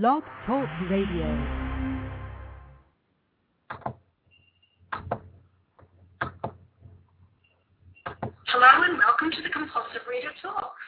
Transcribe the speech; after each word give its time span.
Blog 0.00 0.22
Talk 0.46 0.64
Radio. 0.88 1.28
Hello 8.48 8.72
and 8.88 8.96
welcome 8.96 9.28
to 9.36 9.42
the 9.44 9.52
Compulsive 9.52 10.00
Reader 10.08 10.32
Talks. 10.40 10.80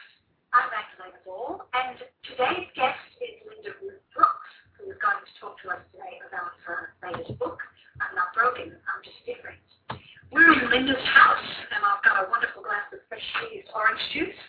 I'm 0.57 0.65
Magdalena 0.73 1.21
Ball 1.21 1.61
and 1.77 2.01
today's 2.25 2.65
guest 2.73 2.97
is 3.21 3.45
Linda 3.45 3.77
Ruth 3.77 4.01
Brooks, 4.17 4.49
who 4.81 4.89
is 4.89 4.97
going 4.97 5.21
to 5.21 5.33
talk 5.37 5.61
to 5.61 5.77
us 5.77 5.85
today 5.93 6.17
about 6.25 6.57
her 6.65 6.97
latest 7.05 7.37
book, 7.37 7.61
I'm 8.01 8.15
Not 8.17 8.33
Broken, 8.33 8.73
I'm 8.73 9.01
Just 9.05 9.21
Different. 9.29 9.61
We're 10.33 10.49
in 10.49 10.65
Linda's 10.73 11.05
house 11.13 11.45
and 11.77 11.85
I've 11.85 12.01
got 12.01 12.25
a 12.25 12.29
wonderful 12.33 12.65
glass 12.65 12.89
of 12.89 13.05
fresh 13.05 13.21
squeezed 13.37 13.69
orange 13.69 14.01
juice 14.17 14.41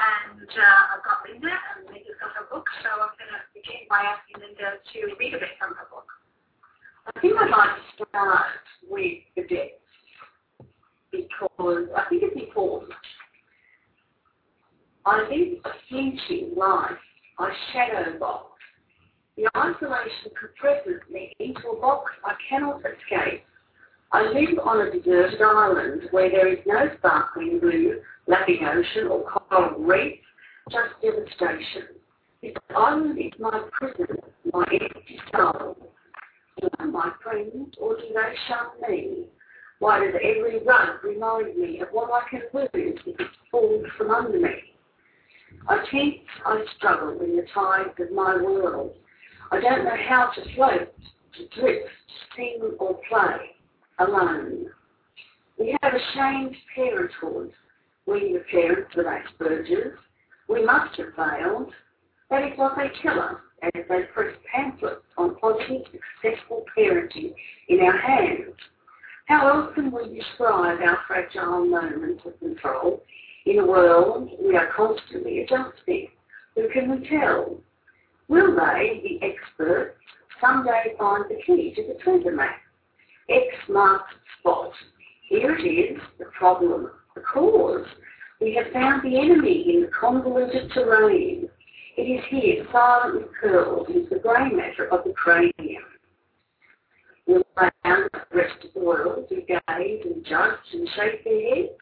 and 0.00 0.50
uh, 0.50 0.94
I've 0.96 1.04
got 1.04 1.22
Linda 1.26 1.50
and 1.50 1.86
Linda's 1.86 2.18
got 2.20 2.32
her 2.36 2.46
book, 2.50 2.66
so 2.82 2.88
I'm 2.88 3.14
going 3.18 3.32
to 3.32 3.40
begin 3.54 3.88
by 3.88 4.04
asking 4.06 4.40
Linda 4.40 4.78
to 4.80 4.98
read 5.18 5.34
a 5.34 5.40
bit 5.40 5.56
from 5.58 5.74
her 5.74 5.88
book. 5.90 6.06
I 7.08 7.20
think 7.20 7.34
I'd 7.36 7.50
like 7.50 7.74
to 7.76 8.04
start 8.04 8.64
with 8.88 9.24
the 9.36 9.42
depths 9.48 9.80
because 11.10 11.88
I 11.96 12.08
think 12.08 12.22
it's 12.22 12.36
important. 12.36 12.92
I 15.06 15.22
live 15.28 15.58
a 15.64 15.72
flinching 15.88 16.54
life. 16.56 17.00
I 17.38 17.50
shadow 17.72 18.18
box. 18.18 18.60
The 19.36 19.48
isolation 19.56 20.36
compresses 20.38 21.00
me 21.10 21.32
into 21.38 21.68
a 21.68 21.80
box 21.80 22.12
I 22.24 22.34
cannot 22.48 22.80
escape. 22.84 23.44
I 24.12 24.22
live 24.22 24.58
on 24.70 24.86
a 24.86 24.90
deserted 24.92 25.42
island 25.42 26.02
where 26.12 26.30
there 26.30 26.46
is 26.46 26.60
no 26.64 26.88
sparkling 26.98 27.58
blue, 27.58 28.00
lapping 28.28 28.60
ocean 28.64 29.08
or 29.10 29.24
coral 29.24 29.80
reef, 29.80 30.20
just 30.70 30.90
devastation. 31.02 31.96
This 32.40 32.52
island 32.76 33.18
is 33.18 33.32
my 33.40 33.64
prison, 33.72 34.16
my 34.52 34.64
empty 34.70 35.20
soul. 35.34 35.76
Are 36.78 36.86
my 36.86 37.10
friends, 37.20 37.74
or 37.80 37.96
do 37.96 38.02
they 38.14 38.34
shun 38.46 38.88
me? 38.88 39.24
Why 39.80 39.98
does 39.98 40.14
every 40.14 40.62
rug 40.64 41.02
remind 41.02 41.56
me 41.56 41.80
of 41.80 41.88
what 41.90 42.10
I 42.12 42.28
can 42.30 42.42
lose 42.52 43.00
if 43.06 43.18
it 43.18 43.26
falls 43.50 43.84
from 43.98 44.12
under 44.12 44.38
me? 44.38 44.74
I 45.68 45.78
tense, 45.90 46.20
I 46.46 46.64
struggle 46.76 47.20
in 47.22 47.34
the 47.34 47.46
tides 47.52 47.98
of 47.98 48.12
my 48.12 48.36
world. 48.36 48.94
I 49.50 49.60
don't 49.60 49.84
know 49.84 49.96
how 50.08 50.30
to 50.36 50.54
float, 50.54 50.94
to 51.38 51.60
drift, 51.60 51.88
to 51.88 52.36
sing 52.36 52.60
or 52.78 53.00
play 53.08 53.56
alone. 54.00 54.66
We 55.58 55.76
have 55.82 55.94
a 55.94 55.98
shamed 56.14 56.56
parenthood. 56.74 57.52
We 58.06 58.32
the 58.32 58.42
parents 58.50 58.90
with 58.96 59.06
Asperger's. 59.06 59.98
We 60.48 60.64
must 60.64 60.96
have 60.96 61.14
failed. 61.14 61.70
That 62.30 62.44
is 62.44 62.58
what 62.58 62.76
they 62.76 62.90
tell 63.02 63.20
us 63.20 63.36
as 63.62 63.84
they 63.88 64.02
press 64.14 64.34
pamphlets 64.52 65.04
on 65.18 65.36
positive, 65.36 65.84
successful 66.22 66.64
parenting 66.76 67.34
in 67.68 67.80
our 67.80 67.98
hands. 67.98 68.54
How 69.26 69.48
else 69.48 69.74
can 69.74 69.92
we 69.92 70.18
describe 70.18 70.80
our 70.80 70.98
fragile 71.06 71.66
moments 71.66 72.22
of 72.24 72.38
control 72.40 73.02
in 73.46 73.58
a 73.58 73.66
world 73.66 74.30
we 74.42 74.56
are 74.56 74.72
constantly 74.74 75.42
adjusting? 75.42 76.08
Who 76.56 76.68
can 76.70 76.90
we 76.90 77.08
tell? 77.08 77.58
Will 78.28 78.56
they, 78.56 79.02
the 79.04 79.26
experts, 79.26 79.96
someday 80.40 80.94
find 80.98 81.24
the 81.28 81.40
key 81.46 81.74
to 81.76 81.82
the 81.86 81.98
treasure 82.02 82.34
map? 82.34 82.56
X 83.30 83.46
marks 83.68 84.12
the 84.12 84.40
spot. 84.40 84.72
Here 85.28 85.56
it 85.56 85.62
is, 85.62 86.00
the 86.18 86.26
problem, 86.26 86.90
the 87.14 87.20
cause. 87.20 87.86
We 88.40 88.54
have 88.54 88.72
found 88.72 89.02
the 89.02 89.18
enemy 89.18 89.72
in 89.72 89.82
the 89.82 89.88
convoluted 89.88 90.72
terrain. 90.72 91.48
It 91.96 92.02
is 92.02 92.24
here, 92.28 92.66
silently 92.72 93.26
curled 93.40 93.88
into 93.88 94.08
the 94.10 94.18
grey 94.18 94.50
matter 94.50 94.88
of 94.92 95.04
the 95.04 95.12
cranium. 95.12 95.84
Will 97.26 97.44
found 97.54 98.10
the 98.12 98.36
rest 98.36 98.64
of 98.64 98.74
the 98.74 98.80
world 98.80 99.26
who 99.28 99.36
gaze 99.42 100.02
and 100.04 100.24
judge 100.24 100.58
and 100.72 100.88
shake 100.96 101.22
their 101.22 101.54
heads? 101.54 101.78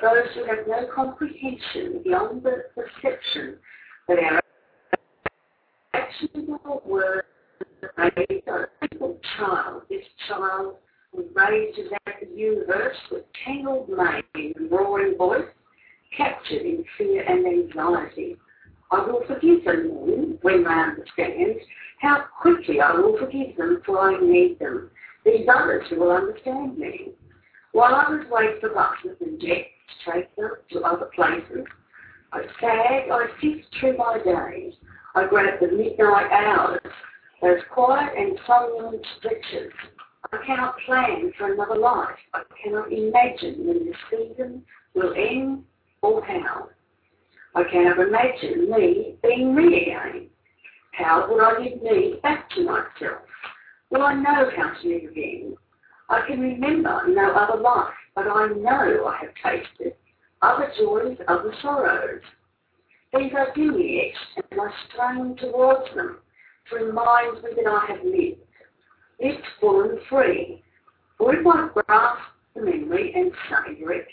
Those 0.00 0.28
who 0.34 0.44
have 0.44 0.68
no 0.68 0.86
comprehension 0.94 2.02
beyond 2.04 2.44
the 2.44 2.64
perception 2.74 3.56
that 4.06 4.18
our 4.18 4.40
actions 5.94 6.48
or 6.64 6.82
words 6.86 7.26
a 7.98 8.66
simple 8.80 9.18
child. 9.36 9.82
This 9.88 10.04
child 10.28 10.76
raised 11.14 11.78
in 11.78 11.88
that 11.90 12.36
universe 12.36 12.96
with 13.10 13.24
tangled 13.44 13.88
mane 13.88 14.52
and 14.56 14.70
roaring 14.70 15.16
voice, 15.16 15.42
captured 16.16 16.62
in 16.62 16.84
fear 16.96 17.22
and 17.22 17.46
anxiety. 17.46 18.36
I 18.90 19.00
will 19.00 19.22
forgive 19.26 19.64
them 19.64 19.88
then, 20.06 20.38
when 20.42 20.64
they 20.64 20.70
understand, 20.70 21.60
how 22.00 22.24
quickly 22.40 22.80
I 22.80 22.92
will 22.94 23.18
forgive 23.18 23.56
them 23.56 23.82
for 23.84 24.00
I 24.00 24.20
need 24.20 24.58
them, 24.58 24.90
these 25.24 25.46
others 25.52 25.86
who 25.90 26.00
will 26.00 26.12
understand 26.12 26.78
me. 26.78 27.12
While 27.72 27.94
others 27.94 28.26
wait 28.30 28.60
for 28.60 28.70
buses 28.70 29.18
and 29.20 29.40
jets 29.40 29.68
to 30.04 30.12
take 30.12 30.36
them 30.36 30.52
to 30.72 30.80
other 30.80 31.10
places, 31.14 31.66
I 32.32 32.42
sag, 32.60 33.10
I 33.10 33.26
sift 33.40 33.66
through 33.78 33.96
my 33.98 34.18
days, 34.24 34.74
I 35.14 35.26
grab 35.26 35.60
the 35.60 35.68
midnight 35.68 36.30
hours, 36.30 36.80
those 37.40 37.60
quiet 37.72 38.12
and 38.16 38.38
somnolent 38.46 39.04
stretches. 39.18 39.72
I 40.32 40.38
cannot 40.44 40.76
plan 40.84 41.32
for 41.38 41.52
another 41.52 41.76
life. 41.76 42.16
I 42.34 42.42
cannot 42.62 42.92
imagine 42.92 43.66
when 43.66 43.86
this 43.86 43.96
season 44.10 44.62
will 44.94 45.14
end 45.14 45.64
or 46.02 46.24
how. 46.24 46.68
I 47.54 47.64
cannot 47.64 47.98
imagine 47.98 48.70
me 48.70 49.14
being 49.22 49.54
me 49.54 49.82
again. 49.82 50.26
How 50.92 51.28
would 51.30 51.42
I 51.42 51.62
give 51.62 51.82
me 51.82 52.18
back 52.22 52.50
to 52.50 52.64
myself? 52.64 53.22
Will 53.90 54.02
I 54.02 54.14
know 54.14 54.50
how 54.56 54.74
to 54.82 54.88
live 54.88 55.10
again? 55.10 55.56
I 56.10 56.26
can 56.26 56.40
remember 56.40 57.04
no 57.08 57.30
other 57.32 57.60
life, 57.60 57.94
but 58.14 58.26
I 58.26 58.48
know 58.48 59.06
I 59.06 59.18
have 59.22 59.34
tasted 59.42 59.94
other 60.42 60.70
joys, 60.78 61.16
other 61.28 61.54
sorrows. 61.62 62.22
These 63.14 63.32
are 63.34 63.48
etched, 63.48 64.16
and 64.50 64.60
I 64.60 64.70
strain 64.88 65.36
towards 65.36 65.94
them 65.94 66.18
remind 66.72 67.42
me 67.42 67.50
that 67.56 67.66
I 67.66 67.86
have 67.88 68.04
lived, 68.04 68.40
lived 69.20 69.44
full 69.60 69.82
and 69.82 69.98
free. 70.08 70.62
For 71.16 71.34
if 71.34 71.46
I 71.46 71.68
grasp 71.72 72.20
the 72.54 72.62
memory 72.62 73.12
and 73.14 73.32
savour 73.48 73.92
it, 73.92 74.08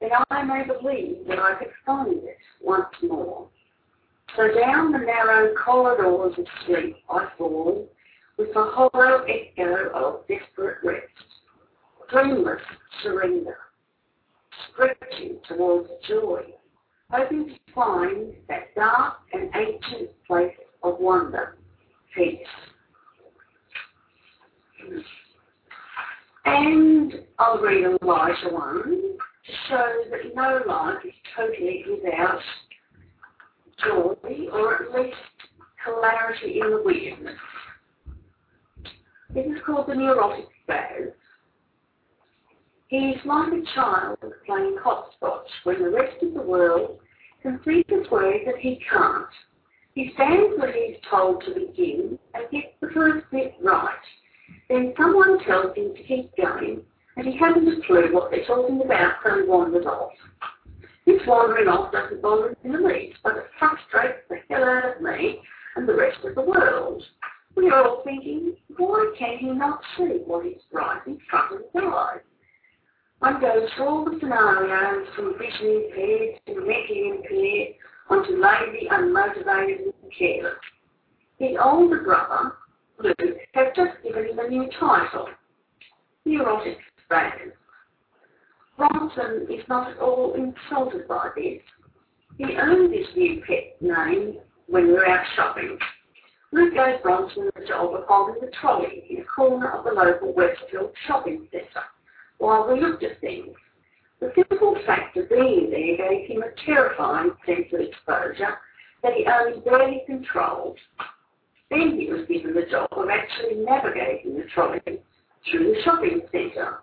then 0.00 0.10
I 0.30 0.42
may 0.42 0.64
believe 0.66 1.26
that 1.28 1.38
I 1.38 1.54
could 1.54 1.72
find 1.84 2.12
it 2.12 2.38
once 2.60 2.88
more. 3.02 3.48
So 4.36 4.48
down 4.58 4.92
the 4.92 4.98
narrow 4.98 5.54
corridors 5.54 6.38
of 6.38 6.46
sleep 6.66 6.96
I 7.10 7.28
fall, 7.36 7.88
with 8.36 8.50
a 8.56 8.64
hollow 8.70 9.24
echo 9.24 9.90
of 9.92 10.26
desperate 10.28 10.78
rest, 10.82 11.06
dreamless 12.10 12.62
surrender, 13.02 13.58
stretching 14.72 15.40
towards 15.48 15.90
joy, 16.08 16.42
hoping 17.10 17.48
to 17.48 17.72
find 17.74 18.32
that 18.48 18.74
dark 18.74 19.16
and 19.32 19.50
ancient 19.54 20.10
place 20.26 20.54
of 20.82 20.98
wonder, 20.98 21.56
peace. 22.14 22.38
And 26.44 27.12
I'll 27.38 27.60
read 27.60 27.84
a 27.84 28.04
lighter 28.04 28.50
one 28.50 28.90
to 28.90 29.52
show 29.68 30.02
that 30.10 30.34
no 30.34 30.60
life 30.66 31.04
is 31.04 31.12
totally 31.36 31.84
without 32.02 32.40
joy 33.84 34.14
or 34.52 34.84
at 34.84 34.92
least 34.92 35.16
clarity 35.84 36.60
in 36.60 36.70
the 36.70 36.82
weirdness. 36.84 37.36
This 39.34 39.46
is 39.46 39.62
called 39.64 39.88
the 39.88 39.94
neurotic 39.94 40.46
spaz. 40.68 41.12
He 42.88 42.96
is 42.96 43.20
like 43.24 43.52
a 43.52 43.62
child 43.74 44.18
playing 44.44 44.76
hopscotch 44.82 45.48
when 45.62 45.82
the 45.82 45.90
rest 45.90 46.22
of 46.22 46.34
the 46.34 46.42
world 46.42 46.98
can 47.42 47.60
see 47.64 47.84
his 47.88 48.10
way 48.10 48.42
that 48.44 48.56
he 48.58 48.82
can't. 48.90 49.26
He 49.94 50.12
stands 50.14 50.58
where 50.58 50.72
he 50.72 50.78
is 50.78 51.00
told 51.10 51.42
to 51.44 51.54
begin 51.54 52.18
and 52.34 52.50
gets 52.50 52.74
the 52.80 52.90
first 52.94 53.26
bit 53.30 53.54
right. 53.62 53.90
Then 54.68 54.94
someone 54.96 55.42
tells 55.44 55.76
him 55.76 55.94
to 55.94 56.02
keep 56.04 56.34
going 56.36 56.82
and 57.16 57.26
he 57.26 57.36
hasn't 57.36 57.68
a 57.68 57.86
clue 57.86 58.12
what 58.12 58.30
they're 58.30 58.46
talking 58.46 58.80
about 58.82 59.14
so 59.24 59.40
he 59.40 59.48
wanders 59.48 59.86
off. 59.86 60.12
This 61.06 61.20
wandering 61.26 61.68
off 61.68 61.92
doesn't 61.92 62.22
bother 62.22 62.50
him 62.50 62.56
in 62.64 62.72
the 62.72 62.88
least, 62.88 63.18
but 63.24 63.36
it 63.36 63.46
frustrates 63.58 64.20
the 64.28 64.36
hell 64.48 64.64
out 64.64 64.96
of 64.96 65.02
me 65.02 65.40
and 65.76 65.88
the 65.88 65.94
rest 65.94 66.18
of 66.24 66.34
the 66.34 66.42
world. 66.42 67.02
We 67.56 67.68
are 67.68 67.84
all 67.84 68.02
thinking, 68.04 68.56
why 68.76 69.12
can 69.18 69.38
he 69.38 69.46
not 69.46 69.80
see 69.96 70.22
what 70.24 70.46
is 70.46 70.62
right 70.72 71.00
in 71.06 71.18
front 71.28 71.52
of 71.52 71.60
his 71.72 71.82
eyes? 71.84 72.20
One 73.18 73.40
goes 73.40 73.68
through 73.76 73.86
all 73.86 74.04
the 74.04 74.18
scenarios 74.20 75.08
from 75.14 75.36
vision 75.36 75.84
impaired 75.84 76.40
to 76.46 76.54
mentally 76.54 77.10
impaired 77.10 77.74
onto 78.10 78.32
lazy, 78.32 78.88
unmotivated 78.90 79.84
and 79.84 80.12
careless. 80.16 80.54
His 81.38 81.56
older 81.62 82.02
brother, 82.02 82.52
Luke, 82.98 83.38
has 83.54 83.68
just 83.74 84.02
given 84.02 84.26
him 84.26 84.38
a 84.38 84.48
new 84.48 84.68
title, 84.78 85.28
Neurotic 86.24 86.78
Spaz. 87.08 87.52
Bronson 88.76 89.46
is 89.50 89.64
not 89.68 89.90
at 89.90 89.98
all 89.98 90.34
insulted 90.34 91.06
by 91.06 91.28
this. 91.36 91.62
He 92.38 92.56
earned 92.56 92.92
this 92.92 93.06
new 93.16 93.42
pet 93.46 93.80
name 93.80 94.38
when 94.66 94.86
we 94.86 94.92
were 94.92 95.06
out 95.06 95.24
shopping. 95.36 95.78
Luke 96.52 96.74
gave 96.74 97.02
Bronson 97.02 97.50
the 97.54 97.66
job 97.66 97.94
of 97.94 98.04
holding 98.08 98.40
the 98.40 98.50
trolley 98.60 99.04
in 99.08 99.18
a 99.18 99.24
corner 99.24 99.70
of 99.70 99.84
the 99.84 99.92
local 99.92 100.32
Westfield 100.34 100.92
shopping 101.06 101.46
centre 101.52 101.86
while 102.38 102.66
we 102.66 102.80
looked 102.80 103.04
at 103.04 103.20
things. 103.20 103.54
The 104.20 104.32
simple 104.34 104.76
fact 104.84 105.16
of 105.16 105.30
being 105.30 105.70
there 105.70 105.96
gave 105.96 106.28
him 106.28 106.42
a 106.42 106.64
terrifying 106.66 107.32
sense 107.46 107.72
of 107.72 107.80
exposure 107.80 108.58
that 109.02 109.14
he 109.14 109.24
only 109.26 109.60
barely 109.60 110.02
controlled. 110.06 110.78
Then 111.70 111.98
he 111.98 112.12
was 112.12 112.26
given 112.28 112.52
the 112.52 112.66
job 112.70 112.88
of 112.92 113.08
actually 113.08 113.64
navigating 113.64 114.36
the 114.36 114.44
trolley 114.54 114.80
through 114.84 115.74
the 115.74 115.82
shopping 115.82 116.20
centre. 116.30 116.80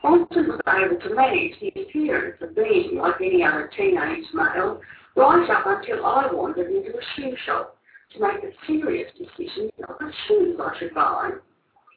Bronson 0.00 0.46
was 0.46 0.60
able 0.68 1.00
to 1.00 1.14
manage 1.14 1.58
the 1.58 1.72
appearance 1.82 2.36
of 2.40 2.54
being 2.54 2.98
like 2.98 3.20
any 3.20 3.42
other 3.42 3.68
teenage 3.76 4.26
male 4.32 4.80
right 5.16 5.50
up 5.50 5.66
until 5.66 6.06
I 6.06 6.32
wandered 6.32 6.70
into 6.70 6.96
a 6.96 7.02
shoe 7.16 7.34
shop 7.44 7.76
to 8.12 8.20
make 8.20 8.44
a 8.44 8.52
serious 8.66 9.10
decision 9.18 9.70
of 9.88 9.98
the 9.98 10.12
shoes 10.28 10.60
I 10.60 10.78
should 10.78 10.94
buy. 10.94 11.30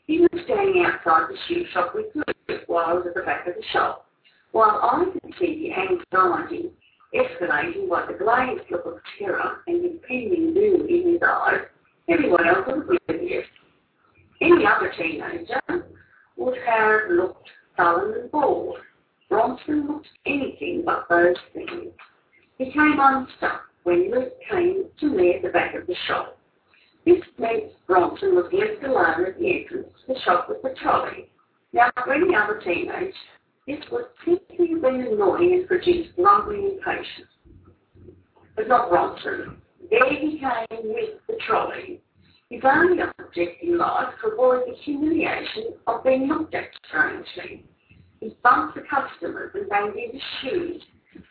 He 0.07 0.21
was 0.21 0.41
standing 0.45 0.85
outside 0.87 1.29
the 1.29 1.37
shoe 1.47 1.65
shop 1.71 1.93
with 1.93 2.15
me 2.15 2.23
while 2.67 2.85
I 2.85 2.93
was 2.93 3.05
at 3.07 3.13
the 3.15 3.21
back 3.21 3.47
of 3.47 3.55
the 3.55 3.63
shop, 3.71 4.05
while 4.51 4.79
I 4.81 5.05
could 5.11 5.33
see 5.39 5.69
the 5.69 5.73
anxiety 5.73 6.71
escalating 7.13 7.89
by 7.89 8.05
the 8.05 8.13
glazed 8.13 8.69
look 8.69 8.85
of 8.85 8.99
terror 9.17 9.61
and 9.67 9.83
impending 9.83 10.53
doom 10.53 10.87
in 10.87 11.13
his 11.13 11.21
eyes. 11.25 11.61
Everyone 12.07 12.47
else 12.47 12.67
was 12.67 12.97
oblivious. 13.07 13.45
Any 14.41 14.65
other 14.65 14.91
teenager 14.97 15.61
would 16.37 16.57
have 16.65 17.11
looked 17.11 17.49
sullen 17.75 18.13
and 18.13 18.31
bored. 18.31 18.81
Bronson 19.29 19.87
looked 19.87 20.07
anything 20.25 20.83
but 20.85 21.05
those 21.09 21.35
things. 21.53 21.93
He 22.57 22.71
came 22.71 22.97
unstuck 22.99 23.61
when 23.83 24.11
Luke 24.11 24.33
came 24.49 24.85
to 24.99 25.05
me 25.05 25.35
at 25.35 25.41
the 25.43 25.49
back 25.49 25.75
of 25.75 25.87
the 25.87 25.95
shop. 26.07 26.37
This 27.05 27.23
meant 27.37 27.71
Bronson 27.87 28.35
was 28.35 28.51
left 28.51 28.83
alone 28.83 29.25
at 29.25 29.39
the 29.39 29.61
entrance 29.61 29.87
to 30.05 30.13
the 30.13 30.19
shop 30.21 30.49
with 30.49 30.61
the 30.61 30.75
trolley. 30.81 31.29
Now, 31.73 31.91
for 32.03 32.13
any 32.13 32.35
other 32.35 32.59
teenage, 32.63 33.13
this 33.67 33.79
would 33.91 34.05
simply 34.25 34.75
been 34.75 35.07
annoying 35.11 35.53
and 35.53 35.67
produced 35.67 36.15
grumbling 36.15 36.77
impatience. 36.77 37.29
But 38.55 38.67
not 38.67 38.89
Bronson. 38.89 39.61
There 39.89 40.09
he 40.09 40.39
came 40.39 40.83
with 40.83 41.19
the 41.27 41.37
trolley. 41.47 42.01
His 42.49 42.61
only 42.63 43.01
object 43.01 43.61
in 43.61 43.77
life 43.77 44.13
to 44.21 44.31
avoid 44.31 44.63
the 44.67 44.73
humiliation 44.83 45.73
of 45.85 46.03
being 46.03 46.27
looked 46.27 46.55
at 46.55 46.69
strangely. 46.87 47.65
He 48.19 48.35
bumped 48.43 48.75
the 48.75 48.81
customers 48.81 49.51
and 49.53 49.69
banged 49.69 49.95
into 49.95 50.19
shoes, 50.41 50.83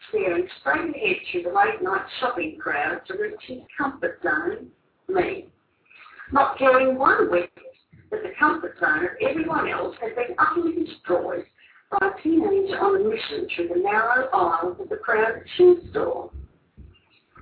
staring 0.08 0.48
straight 0.60 0.94
ahead 0.94 1.16
through 1.30 1.42
the 1.42 1.48
late 1.48 1.82
night 1.82 2.06
shopping 2.20 2.58
crowd 2.58 3.00
to 3.08 3.14
reach 3.14 3.40
his 3.46 3.58
comfort 3.76 4.20
zone, 4.22 4.68
me 5.08 5.48
not 6.32 6.58
caring 6.58 6.98
one 6.98 7.30
whit 7.30 7.50
that 8.10 8.22
the 8.22 8.30
comfort 8.38 8.76
zone 8.80 9.04
of 9.04 9.10
everyone 9.20 9.68
else 9.68 9.96
had 10.00 10.14
been 10.14 10.34
utterly 10.38 10.84
destroyed 10.84 11.44
by 11.90 12.08
a 12.08 12.22
teenager 12.22 12.78
on 12.78 13.00
a 13.00 13.04
mission 13.04 13.48
through 13.54 13.68
the 13.68 13.80
narrow 13.80 14.28
aisles 14.32 14.76
of 14.80 14.88
the 14.88 14.96
crowded 14.96 15.42
shoe 15.56 15.80
store. 15.90 16.30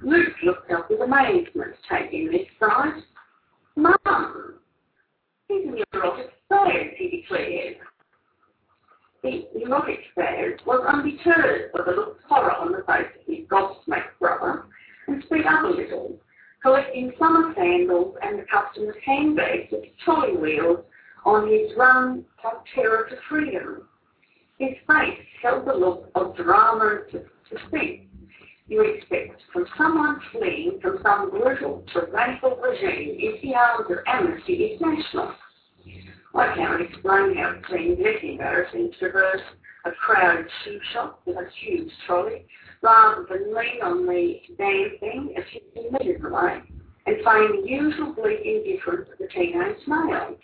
Luke 0.03 0.35
looked 0.45 0.71
up 0.73 0.91
with 0.91 1.01
amazement, 1.01 1.75
taking 1.91 2.31
this 2.31 2.47
sight. 2.61 3.03
Mum, 3.77 4.55
he's 5.49 5.67
an 5.67 5.83
erotic 5.93 6.31
spaz, 6.51 6.97
he 6.97 7.23
declared. 7.23 7.77
The 9.23 9.47
erotic 9.63 10.01
spaz 10.17 10.65
was 10.67 10.85
undeterred 10.87 11.73
by 11.73 11.85
the 11.85 11.93
look 11.93 12.17
of 12.17 12.23
horror 12.29 12.53
on 12.53 12.73
the 12.73 12.85
face 12.87 13.07
of 13.21 13.27
his 13.27 13.47
gobsmacked 13.49 14.19
brother 14.21 14.67
and 15.09 15.23
sped 15.25 15.47
up 15.47 15.65
a 15.65 15.69
little, 15.69 16.21
collecting 16.63 17.13
summer 17.19 17.53
sandals 17.57 18.17
and 18.23 18.39
the 18.39 18.45
customer's 18.45 18.97
handbags 19.05 19.71
with 19.71 19.85
trolley 20.05 20.37
wheels 20.37 20.81
on 21.25 21.49
his 21.49 21.77
run 21.77 22.25
from 22.41 22.55
terror 22.75 23.07
to 23.11 23.17
freedom. 23.29 23.89
His 24.59 24.77
face 24.87 25.19
held 25.43 25.67
the 25.67 25.75
look 25.75 26.11
of 26.15 26.37
drama 26.37 27.01
and 27.13 27.25
suspense 27.51 28.07
you 28.69 28.83
expect 28.83 29.41
from 29.53 29.67
someone 29.79 30.21
fleeing 30.33 30.79
from 30.83 30.99
some 31.03 31.31
brutal, 31.31 31.85
tyrannical 31.93 32.57
regime 32.57 33.17
if 33.19 33.41
the 33.43 33.55
arms 33.55 33.87
of 33.91 33.99
amnesty 34.07 34.73
international. 34.73 35.33
I 36.35 36.55
cannot 36.55 36.81
explain 36.81 37.37
how 37.37 37.51
it 37.51 37.65
seemed 37.71 37.99
less 38.01 38.23
embarrassing 38.23 38.93
to 38.93 38.99
traverse 38.99 39.41
a 39.85 39.93
crowded 39.93 40.47
shoe 40.65 40.81
shop 40.93 41.21
with 41.25 41.37
a 41.37 41.49
huge 41.61 41.91
trolley 42.07 42.47
rather 42.87 43.27
than 43.29 43.53
lean 43.53 43.83
on 43.83 44.07
the 44.07 44.41
damn 44.57 44.99
thing 45.01 45.35
a 45.37 45.43
few 45.51 45.91
metres 45.91 46.23
away 46.25 46.63
and 47.07 47.17
feign 47.17 47.63
the 47.63 47.69
usual 47.69 48.13
bleak 48.13 48.41
the 49.19 49.29
teenage 49.35 49.79
male. 49.89 50.37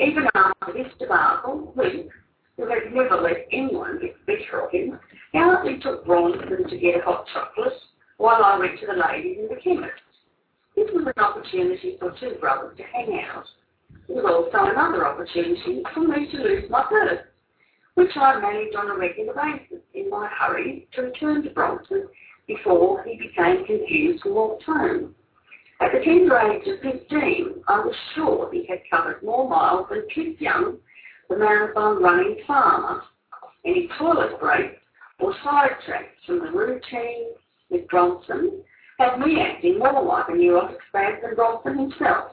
Even 0.00 0.26
after 0.34 0.72
this 0.72 0.92
debacle, 0.98 1.72
Luke, 1.76 2.10
who 2.56 2.68
had 2.68 2.92
never 2.92 3.20
let 3.20 3.46
anyone 3.52 4.00
get 4.00 4.16
the 4.26 4.34
better 4.34 4.62
of 4.62 4.72
him, 4.72 4.98
gallantly 5.32 5.78
took 5.78 6.04
Bronson 6.04 6.68
to 6.68 6.78
get 6.78 7.00
a 7.00 7.04
hot 7.04 7.26
chocolate 7.32 7.72
while 8.16 8.42
I 8.44 8.58
went 8.58 8.80
to 8.80 8.86
the 8.86 8.94
ladies 8.94 9.38
in 9.38 9.48
the 9.48 9.60
chemist. 9.62 10.02
This 10.74 10.90
was 10.92 11.06
an 11.06 11.22
opportunity 11.22 11.96
for 12.00 12.12
two 12.18 12.36
brothers 12.40 12.76
to 12.76 12.82
hang 12.82 13.20
out. 13.30 13.44
It 14.08 14.14
was 14.14 14.24
also 14.26 14.66
another 14.70 15.06
opportunity 15.06 15.82
for 15.94 16.00
me 16.00 16.28
to 16.32 16.36
lose 16.38 16.70
my 16.70 16.84
purse 16.88 17.20
which 17.94 18.16
I 18.16 18.40
managed 18.40 18.76
on 18.76 18.90
a 18.90 18.96
regular 18.96 19.34
basis 19.34 19.82
in 19.94 20.10
my 20.10 20.28
hurry 20.28 20.88
to 20.94 21.02
return 21.02 21.42
to 21.42 21.50
Bronson 21.50 22.08
before 22.46 23.02
he 23.04 23.16
became 23.16 23.64
confused 23.64 24.24
and 24.24 24.34
walked 24.34 24.64
home. 24.64 25.14
At 25.80 25.92
the 25.92 26.00
tender 26.04 26.38
age 26.38 26.66
of 26.66 26.80
15, 26.80 27.62
I 27.68 27.78
was 27.80 27.94
sure 28.14 28.50
he 28.52 28.66
had 28.66 28.80
covered 28.90 29.22
more 29.22 29.48
miles 29.48 29.86
than 29.90 30.06
Cliff 30.12 30.40
Young, 30.40 30.78
the 31.28 31.36
marathon 31.36 32.02
running 32.02 32.38
farmer. 32.46 33.02
Any 33.64 33.88
toilet 33.98 34.38
breaks 34.40 34.80
or 35.20 35.34
sidetracks 35.44 36.24
from 36.26 36.40
the 36.40 36.50
routine 36.50 37.30
with 37.70 37.88
Bronson 37.88 38.62
had 38.98 39.18
me 39.18 39.40
acting 39.40 39.78
more 39.78 40.02
like 40.02 40.28
a 40.28 40.34
neurotic 40.34 40.78
spaz 40.92 41.20
than 41.22 41.34
Bronson 41.34 41.78
himself. 41.78 42.32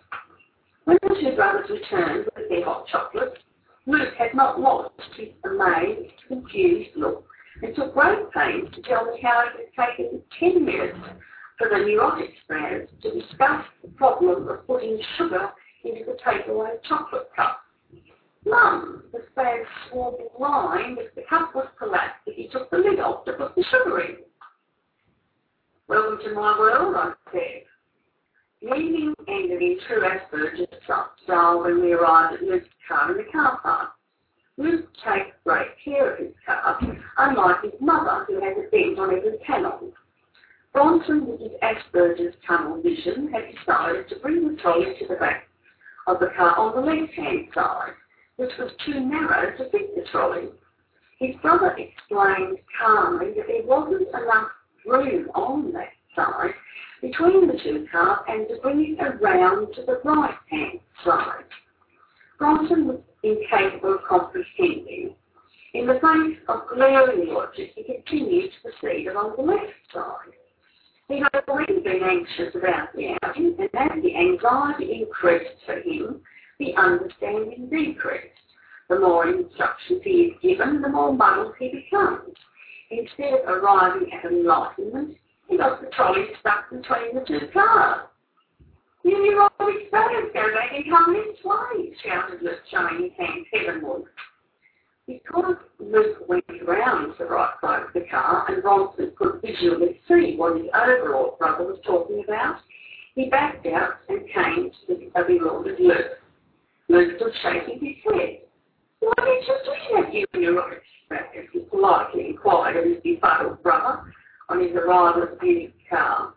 When 0.86 0.98
the 1.02 1.16
two 1.22 1.36
brothers 1.36 1.70
returned 1.70 2.26
with 2.36 2.50
their 2.50 2.66
hot 2.66 2.88
chocolate, 2.88 3.38
Luke 3.92 4.14
had 4.18 4.34
not 4.34 4.58
lost 4.58 4.94
his 5.18 5.28
amazed, 5.44 6.14
confused 6.30 6.92
look 6.96 7.26
and 7.62 7.76
took 7.76 7.94
great 7.94 8.32
pains 8.32 8.74
to 8.74 8.82
tell 8.84 9.04
me 9.12 9.20
how 9.22 9.44
it 9.44 9.70
had 9.76 9.98
taken 9.98 10.22
ten 10.40 10.64
minutes 10.64 10.98
for 11.58 11.68
the 11.68 11.78
neurotic 11.78 12.30
spaz 12.50 12.88
to 13.02 13.20
discuss 13.20 13.66
the 13.82 13.90
problem 13.98 14.48
of 14.48 14.66
putting 14.66 14.98
sugar 15.18 15.50
into 15.84 16.06
the 16.06 16.18
takeaway 16.26 16.82
chocolate 16.88 17.30
cup. 17.36 17.60
Mum, 18.46 19.04
the 19.12 19.20
spaz 19.36 19.66
swore 19.90 20.18
blind 20.38 20.98
if 20.98 21.14
the 21.14 21.24
cup 21.30 21.54
was 21.54 21.68
collapsed 21.78 22.22
if 22.28 22.38
he 22.38 22.48
took 22.48 22.70
the 22.72 22.78
lid 22.78 23.02
off 23.02 23.26
to 23.26 23.34
put 23.34 23.54
the 23.56 23.64
sugar 23.70 24.00
in. 24.00 24.18
Welcome 25.90 26.20
to 26.24 26.34
my 26.34 26.58
world, 26.58 26.96
I 26.96 27.12
said. 27.34 27.64
Evening 28.64 29.16
ended 29.28 29.60
in 29.60 29.80
true 29.88 30.04
Asperger's 30.04 30.68
style 31.24 31.64
when 31.64 31.82
we 31.82 31.94
arrived 31.94 32.36
at 32.36 32.44
Luke's 32.44 32.70
car 32.88 33.12
in 33.12 33.18
the 33.18 33.32
car 33.32 33.60
park. 33.60 33.90
Luke 34.58 34.88
takes 35.04 35.36
great 35.44 35.70
care 35.84 36.14
of 36.14 36.20
his 36.20 36.34
car, 36.46 36.80
unlike 37.18 37.64
his 37.64 37.82
mother, 37.82 38.24
who 38.28 38.40
has 38.40 38.56
a 38.58 38.70
dent 38.70 39.00
on 39.00 39.16
every 39.16 39.40
panel. 39.40 39.92
Bronson, 40.74 41.26
with 41.26 41.40
his 41.40 41.54
Asperger's 41.64 42.36
tunnel 42.46 42.80
vision, 42.84 43.34
had 43.34 43.52
decided 43.52 44.08
to 44.10 44.20
bring 44.20 44.48
the 44.48 44.62
trolley 44.62 44.94
to 45.00 45.08
the 45.08 45.16
back 45.16 45.48
of 46.06 46.20
the 46.20 46.30
car 46.38 46.56
on 46.56 46.76
the 46.76 46.82
left-hand 46.82 47.48
side, 47.56 47.94
which 48.36 48.52
was 48.60 48.72
too 48.86 49.00
narrow 49.00 49.58
to 49.58 49.70
fit 49.72 49.96
the 49.96 50.04
trolley. 50.12 50.50
His 51.18 51.36
brother 51.42 51.76
explained 51.78 52.60
calmly 52.80 53.34
that 53.38 53.48
there 53.48 53.64
wasn't 53.66 54.08
enough 54.10 54.52
room 54.86 55.32
on 55.34 55.74
that 55.74 55.90
side 56.16 56.54
between 57.02 57.48
the 57.48 57.60
two 57.64 57.88
cars 57.92 58.20
and 58.28 58.48
to 58.48 58.58
bring 58.62 58.96
it 58.98 59.02
around 59.02 59.74
to 59.74 59.82
the 59.84 60.00
right-hand 60.04 60.80
side. 61.04 61.44
Bronson 62.38 62.88
was 62.88 63.00
incapable 63.24 63.96
of 63.96 64.04
comprehending. 64.08 65.16
In 65.74 65.88
the 65.88 65.96
face 65.96 66.38
of 66.48 66.68
glaring 66.68 67.34
logic, 67.34 67.72
he 67.76 67.84
continued 67.84 68.52
to 68.52 68.70
proceed 68.70 69.08
along 69.08 69.36
the 69.38 69.44
left 69.44 69.74
side. 69.94 70.34
He 71.08 71.20
had 71.20 71.44
already 71.48 71.80
been 71.80 72.04
anxious 72.04 72.56
about 72.56 72.96
the 72.96 73.18
outing, 73.24 73.56
and 73.58 73.70
as 73.74 74.04
the 74.04 74.16
anxiety 74.16 75.02
increased 75.02 75.56
for 75.66 75.76
him, 75.76 76.22
the 76.60 76.76
understanding 76.76 77.70
decreased. 77.70 78.28
The 78.90 79.00
more 79.00 79.28
instructions 79.28 80.02
he 80.04 80.10
is 80.10 80.34
given, 80.42 80.82
the 80.82 80.90
more 80.90 81.14
muddled 81.14 81.54
he 81.58 81.70
becomes. 81.70 82.36
Instead 82.92 83.34
of 83.34 83.48
arriving 83.48 84.12
at 84.12 84.26
enlightenment, 84.26 85.18
he 85.52 85.58
got 85.58 85.82
the 85.82 85.88
trolley 85.88 86.28
stuck 86.40 86.70
between 86.70 87.14
the 87.14 87.26
two 87.28 87.46
cars. 87.52 88.08
You 89.04 89.22
knew 89.22 89.42
all 89.42 89.68
these 89.68 89.90
photos 89.92 90.32
go 90.34 90.48
back 90.54 90.72
and 90.74 90.86
come 90.90 91.14
this 91.14 91.44
way, 91.44 91.92
shouted 92.02 92.42
Luke, 92.42 92.62
showing 92.72 93.04
his 93.04 93.12
hand 93.18 93.46
heavenward. 93.52 94.04
Because 95.08 95.58
Luke 95.80 96.24
went 96.30 96.46
around 96.66 97.10
to 97.10 97.16
the 97.20 97.26
right 97.26 97.54
side 97.60 97.84
of 97.84 97.94
the 97.94 98.08
car 98.10 98.46
and 98.48 98.64
Bronson 98.64 99.12
could 99.18 99.42
visually 99.42 100.00
see 100.08 100.36
what 100.38 100.56
his 100.56 100.68
overall 100.74 101.36
brother 101.38 101.66
was 101.66 101.80
talking 101.86 102.24
about, 102.26 102.60
He 103.16 103.30
backed 103.30 103.68
out 103.68 103.96
and 104.08 104.22
came 104.34 104.72
to 104.88 105.12
a 105.16 105.26
bewildered 105.26 105.82
Luke. 105.82 106.18
Luke 106.88 107.18
stood 107.18 107.34
shaking 107.44 107.86
his 107.86 107.98
head. 108.06 108.38
What 109.02 109.18
did 109.18 109.44
you 109.46 109.58
do 109.66 110.02
that 110.02 110.14
you 110.14 110.26
and 110.34 110.44
your 110.44 110.74
as 111.12 111.46
he 111.52 111.60
politely 111.60 112.30
inquired 112.30 112.78
of 112.78 112.86
his 112.86 113.04
befuddled 113.04 113.62
brother 113.62 114.14
on 114.52 114.62
his 114.62 114.76
arrival 114.76 115.24
at 115.24 115.40
the 115.40 115.46
Munich 115.46 115.74
um, 115.92 115.98
car. 115.98 116.34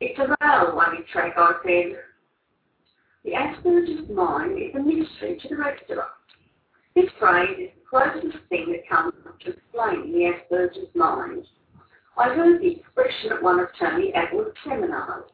It's 0.00 0.18
a 0.18 0.36
railway 0.40 1.04
track, 1.12 1.34
I 1.36 1.52
said. 1.64 1.98
The 3.24 3.32
Asperger's 3.32 4.08
mind 4.08 4.58
is 4.58 4.74
a 4.74 4.78
mystery 4.78 5.38
to 5.42 5.48
the 5.48 5.56
rest 5.56 5.82
of 5.90 5.98
us. 5.98 6.04
This 6.94 7.10
phrase 7.18 7.56
is 7.58 7.70
the 7.74 7.88
closest 7.90 8.38
thing 8.48 8.72
that 8.72 8.88
comes 8.88 9.12
to 9.44 9.50
explaining 9.50 10.12
the 10.12 10.32
Asperger's 10.32 10.94
mind. 10.94 11.44
I 12.16 12.30
heard 12.30 12.60
the 12.60 12.78
expression 12.78 13.32
at 13.32 13.42
one 13.42 13.60
of 13.60 13.68
Tony 13.78 14.12
Attwood's 14.12 14.56
seminars. 14.66 15.30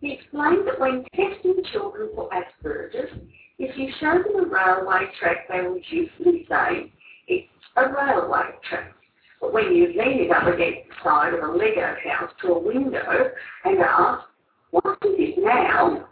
He 0.00 0.12
explained 0.12 0.66
that 0.66 0.78
when 0.78 1.04
testing 1.14 1.62
children 1.72 2.10
for 2.14 2.28
Asperger's, 2.30 3.18
if 3.58 3.76
you 3.76 3.88
show 3.98 4.22
them 4.22 4.44
a 4.44 4.46
railway 4.46 5.10
track, 5.18 5.48
they 5.48 5.62
will 5.62 5.80
usually 5.90 6.46
say 6.48 6.92
it's 7.26 7.48
a 7.76 7.92
railway 7.92 8.50
track. 8.68 8.92
But 9.40 9.52
when 9.52 9.74
you 9.74 9.88
lean 9.88 10.24
it 10.24 10.30
up 10.30 10.46
against 10.46 10.88
the 10.88 10.94
side 11.04 11.34
of 11.34 11.42
a 11.42 11.52
Lego 11.52 11.94
house 12.04 12.32
to 12.42 12.48
a 12.54 12.58
window 12.58 13.30
and 13.64 13.78
ask, 13.78 14.24
what 14.70 14.98
is 15.02 15.14
it 15.18 15.38
now? 15.38 16.08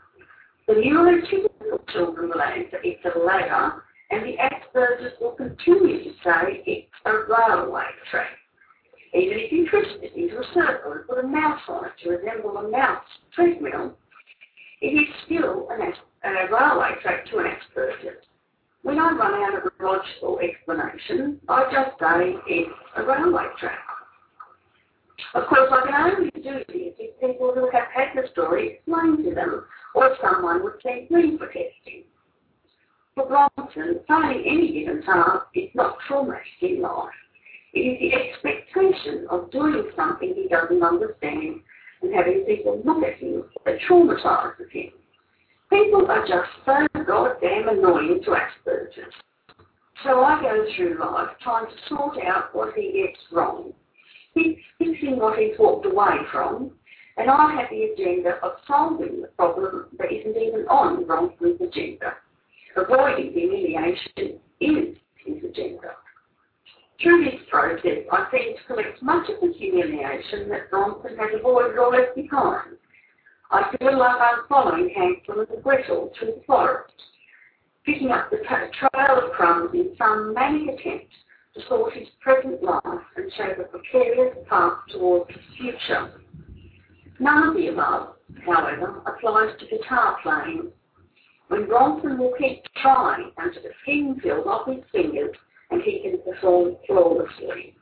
The 0.69 0.75
neurotypical 0.75 1.89
children 1.93 2.31
will 2.31 2.41
answer, 2.41 2.79
it's 2.83 3.05
a 3.05 3.19
ladder, 3.19 3.83
and 4.11 4.25
the 4.25 4.37
Asperger's 4.37 5.13
will 5.21 5.33
continue 5.33 6.05
to 6.05 6.11
say, 6.25 6.63
it's 6.67 6.93
a 7.05 7.13
railway 7.13 7.85
track. 8.11 8.31
Even 9.15 9.39
if 9.39 9.53
you 9.53 9.69
twist 9.71 9.99
it 10.03 10.15
into 10.15 10.39
a 10.39 10.45
circle 10.55 10.93
and 10.93 11.07
put 11.07 11.25
a 11.25 11.27
mouse 11.27 11.61
on 11.69 11.87
it 11.87 11.93
to 12.03 12.11
resemble 12.11 12.57
a 12.59 12.69
mouse 12.69 13.05
treadmill, 13.35 13.97
it 14.81 14.89
is 14.89 15.09
still 15.25 15.69
an, 15.71 15.93
a 16.25 16.53
railway 16.53 16.91
track 17.03 17.27
to 17.31 17.39
an 17.39 17.47
Asperger's. 17.47 18.25
I 18.89 18.93
run 18.93 19.43
out 19.43 19.67
of 19.67 19.73
logical 19.81 20.39
explanation, 20.39 21.41
I 21.49 21.65
just 21.73 21.99
say 21.99 22.37
it's 22.47 22.71
a 22.97 23.03
railway 23.05 23.47
track. 23.59 23.79
Of 25.35 25.47
course, 25.49 25.71
I 25.73 25.87
can 25.87 26.13
only 26.13 26.31
do 26.37 26.43
this 26.43 26.95
if 26.99 27.21
people 27.21 27.53
who 27.55 27.69
have 27.73 27.89
had 27.93 28.15
the 28.15 28.29
story 28.33 28.75
explain 28.75 29.25
to 29.25 29.35
them, 29.35 29.65
or 29.95 30.17
someone 30.23 30.63
would 30.63 30.75
send 30.83 31.11
me 31.11 31.37
for 31.37 31.47
testing. 31.47 32.05
For 33.15 33.27
Bronson, 33.27 34.01
finding 34.07 34.45
any 34.47 34.73
given 34.73 35.03
task 35.03 35.47
is 35.55 35.71
not 35.75 35.97
traumatic 36.07 36.47
in 36.61 36.83
life. 36.83 37.11
It 37.73 37.81
is 37.81 37.99
the 38.01 38.15
expectation 38.15 39.27
of 39.31 39.51
doing 39.51 39.91
something 39.97 40.35
he 40.35 40.49
doesn't 40.49 40.83
understand 40.83 41.61
and 42.03 42.15
having 42.15 42.45
people 42.47 42.81
look 42.85 43.03
at 43.03 43.19
him 43.19 43.45
that 43.65 43.79
traumatises 43.89 44.71
him. 44.71 44.93
People 45.71 46.11
are 46.11 46.27
just 46.27 46.49
so 46.65 46.87
goddamn 47.05 47.69
annoying 47.69 48.21
to 48.25 48.31
Asperger's. 48.31 49.15
So 50.05 50.21
I 50.21 50.41
go 50.41 50.65
through 50.77 50.99
life 51.01 51.31
trying 51.43 51.67
to 51.67 51.73
sort 51.89 52.19
out 52.25 52.55
what 52.55 52.75
he 52.75 53.05
gets 53.05 53.21
wrong, 53.33 53.73
fixing 54.35 55.19
what 55.19 55.39
he's 55.39 55.59
walked 55.59 55.87
away 55.87 56.19
from, 56.31 56.73
and 57.17 57.31
I 57.31 57.57
have 57.61 57.71
the 57.71 57.85
agenda 57.85 58.39
of 58.43 58.53
solving 58.67 59.23
the 59.23 59.29
problem 59.39 59.87
that 59.99 60.13
isn't 60.13 60.37
even 60.37 60.67
on 60.69 61.07
Bronson's 61.07 61.61
agenda. 61.61 62.15
Avoiding 62.77 63.33
humiliation 63.33 64.39
is 64.61 64.97
his 65.25 65.43
agenda. 65.43 65.97
Through 67.03 67.25
this 67.25 67.41
process, 67.51 68.05
I 68.13 68.27
seem 68.31 68.57
to 68.57 68.65
collect 68.67 69.03
much 69.03 69.29
of 69.31 69.41
the 69.41 69.53
humiliation 69.57 70.49
that 70.51 70.71
Bronson 70.71 71.17
has 71.19 71.31
avoided 71.35 71.79
or 71.79 71.91
left 71.91 72.15
behind. 72.15 72.76
Feel 73.79 73.99
like 73.99 74.21
I'm 74.21 74.47
following 74.49 74.91
Hansel 74.95 75.47
and 75.49 75.63
Gretel 75.63 76.13
through 76.19 76.35
the 76.35 76.43
forest, 76.47 76.93
picking 77.85 78.11
up 78.11 78.31
the 78.31 78.39
trail 78.39 79.21
of 79.23 79.33
crumbs 79.33 79.71
in 79.75 79.95
some 79.97 80.35
manic 80.35 80.79
attempt 80.79 81.13
to 81.55 81.61
sort 81.69 81.95
his 81.95 82.09
present 82.21 82.63
life 82.63 82.83
and 83.17 83.33
show 83.37 83.55
the 83.57 83.65
precarious 83.65 84.37
path 84.49 84.79
towards 84.91 85.31
his 85.31 85.43
future. 85.57 86.21
None 87.19 87.49
of 87.49 87.55
the 87.55 87.69
above, 87.69 88.17
however, 88.45 89.03
applies 89.07 89.59
to 89.59 89.67
guitar 89.67 90.19
playing. 90.23 90.71
When 91.49 91.67
Bronson 91.67 92.19
will 92.19 92.35
keep 92.39 92.63
trying 92.83 93.31
until 93.39 93.63
the 93.63 93.71
skin 93.83 94.21
feels 94.23 94.47
off 94.47 94.67
his 94.67 94.85
fingers 94.93 95.37
and 95.71 95.83
he 95.83 96.01
can 96.01 96.19
perform 96.23 96.77
flawlessly. 96.87 97.75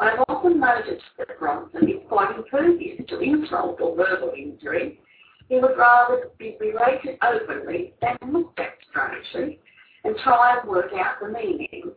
I 0.00 0.10
have 0.10 0.24
often 0.28 0.58
noticed 0.58 1.04
that 1.18 1.38
Bronson 1.38 1.88
is 1.88 2.02
quite 2.08 2.34
impervious 2.36 3.00
to 3.08 3.20
insult 3.20 3.80
or 3.80 3.94
verbal 3.94 4.32
injury. 4.36 5.00
He 5.48 5.58
would 5.58 5.76
rather 5.76 6.30
be 6.38 6.56
berated 6.58 7.18
openly 7.22 7.94
than 8.00 8.16
looked 8.32 8.58
at 8.58 8.74
strangely 8.88 9.60
and 10.04 10.16
try 10.18 10.58
and 10.58 10.68
work 10.68 10.92
out 10.94 11.20
the 11.20 11.28
meaning. 11.28 11.92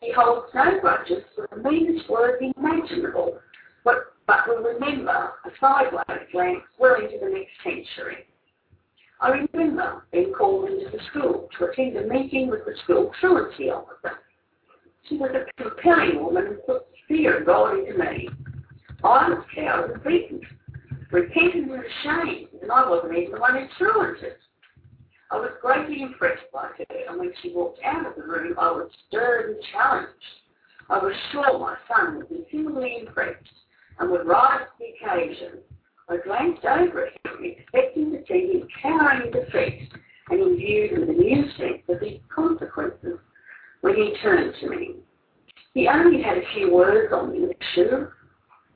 He 0.00 0.12
holds 0.12 0.52
no 0.54 0.80
grudges 0.80 1.24
for 1.34 1.48
the 1.50 1.68
meanest 1.68 2.08
word 2.10 2.42
imaginable, 2.56 3.38
but, 3.84 4.14
but 4.26 4.46
will 4.46 4.62
remember 4.62 5.32
a 5.44 5.50
sideways 5.58 6.28
glance 6.30 6.60
well 6.78 6.96
into 6.96 7.18
the 7.18 7.30
next 7.30 7.52
century. 7.62 8.26
I 9.20 9.28
remember 9.28 10.04
being 10.12 10.32
called 10.32 10.68
into 10.68 10.90
the 10.90 11.02
school 11.10 11.48
to 11.58 11.64
attend 11.66 11.96
a 11.96 12.06
meeting 12.06 12.50
with 12.50 12.66
the 12.66 12.74
school 12.84 13.10
truancy 13.20 13.70
officer. 13.70 14.18
She 15.08 15.16
was 15.16 15.30
a 15.34 15.62
compelling 15.62 16.22
woman 16.22 16.46
who 16.46 16.54
put 16.72 16.86
fear 17.08 17.40
of 17.40 17.46
God 17.46 17.78
into 17.78 17.98
me. 17.98 18.28
I 19.02 19.28
was 19.28 19.44
cowed 19.54 19.90
and 19.90 20.04
beaten, 20.04 20.40
repentant 21.10 21.70
and 21.70 21.84
ashamed, 21.84 22.48
and 22.62 22.72
I 22.72 22.88
wasn't 22.88 23.16
even 23.16 23.32
the 23.32 23.40
one 23.40 23.54
who 23.54 23.66
truanted 23.78 24.24
it. 24.24 24.38
I 25.30 25.36
was 25.36 25.50
greatly 25.60 26.02
impressed 26.02 26.44
by 26.52 26.68
her, 26.78 26.84
and 27.08 27.18
when 27.18 27.32
she 27.42 27.52
walked 27.52 27.80
out 27.84 28.06
of 28.06 28.14
the 28.16 28.22
room, 28.22 28.54
I 28.58 28.70
was 28.70 28.90
stirred 29.08 29.50
and 29.50 29.64
challenged. 29.72 30.10
I 30.90 30.98
was 30.98 31.14
sure 31.32 31.58
my 31.58 31.76
son 31.88 32.18
would 32.18 32.28
be 32.28 32.46
similarly 32.50 32.98
impressed 33.00 33.48
and 33.98 34.10
would 34.10 34.26
rise 34.26 34.60
to 34.60 34.66
the 34.78 35.06
occasion. 35.06 35.58
I 36.08 36.18
glanced 36.18 36.64
over 36.64 37.06
at 37.06 37.12
him, 37.24 37.42
expecting 37.42 38.12
to 38.12 38.22
see 38.28 38.52
him 38.52 38.68
cowering 38.82 39.26
in 39.26 39.32
defeat 39.32 39.88
and 40.30 40.40
imbued 40.40 40.98
with 40.98 41.08
a 41.08 41.12
new 41.12 41.44
sense 41.56 41.82
of 41.88 42.00
the 42.00 42.20
consequences 42.34 43.18
when 43.80 43.94
he 43.94 44.14
turned 44.22 44.54
to 44.60 44.68
me. 44.68 44.96
He 45.72 45.88
only 45.88 46.22
had 46.22 46.38
a 46.38 46.52
few 46.54 46.72
words 46.72 47.12
on 47.12 47.30
the 47.30 47.50
issue. 47.50 48.06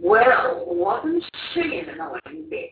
Well, 0.01 0.65
wasn't 0.67 1.25
she 1.53 1.81
an 1.81 1.91
annoying 1.91 2.49
bitch? 2.51 2.71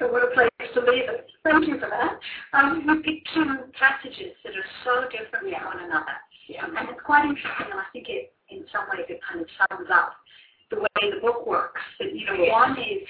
But 0.00 0.12
what 0.12 0.22
a 0.22 0.34
place 0.34 0.48
to 0.74 0.80
leave 0.80 1.08
it. 1.08 1.26
Thank 1.44 1.68
you 1.68 1.78
for 1.78 1.88
that. 1.88 2.18
Um, 2.52 2.82
you 2.86 3.02
picked 3.02 3.28
two 3.34 3.44
passages 3.78 4.32
that 4.44 4.52
are 4.54 4.70
so 4.84 5.08
different 5.10 5.54
from 5.54 5.64
one 5.66 5.84
another. 5.84 6.16
Yeah. 6.48 6.64
And 6.64 6.88
it's 6.88 7.00
quite 7.04 7.24
interesting, 7.24 7.70
and 7.72 7.80
I 7.80 7.84
think 7.92 8.08
it, 8.08 8.32
in 8.50 8.64
some 8.72 8.84
ways, 8.88 9.06
it 9.08 9.20
kind 9.28 9.42
of 9.42 9.48
sums 9.68 9.88
up 9.92 10.14
the 10.70 10.80
way 10.80 11.10
the 11.10 11.20
book 11.20 11.46
works. 11.46 11.80
That, 11.98 12.14
you 12.14 12.24
know, 12.26 12.34
yes. 12.34 12.52
one 12.52 12.78
is 12.78 13.02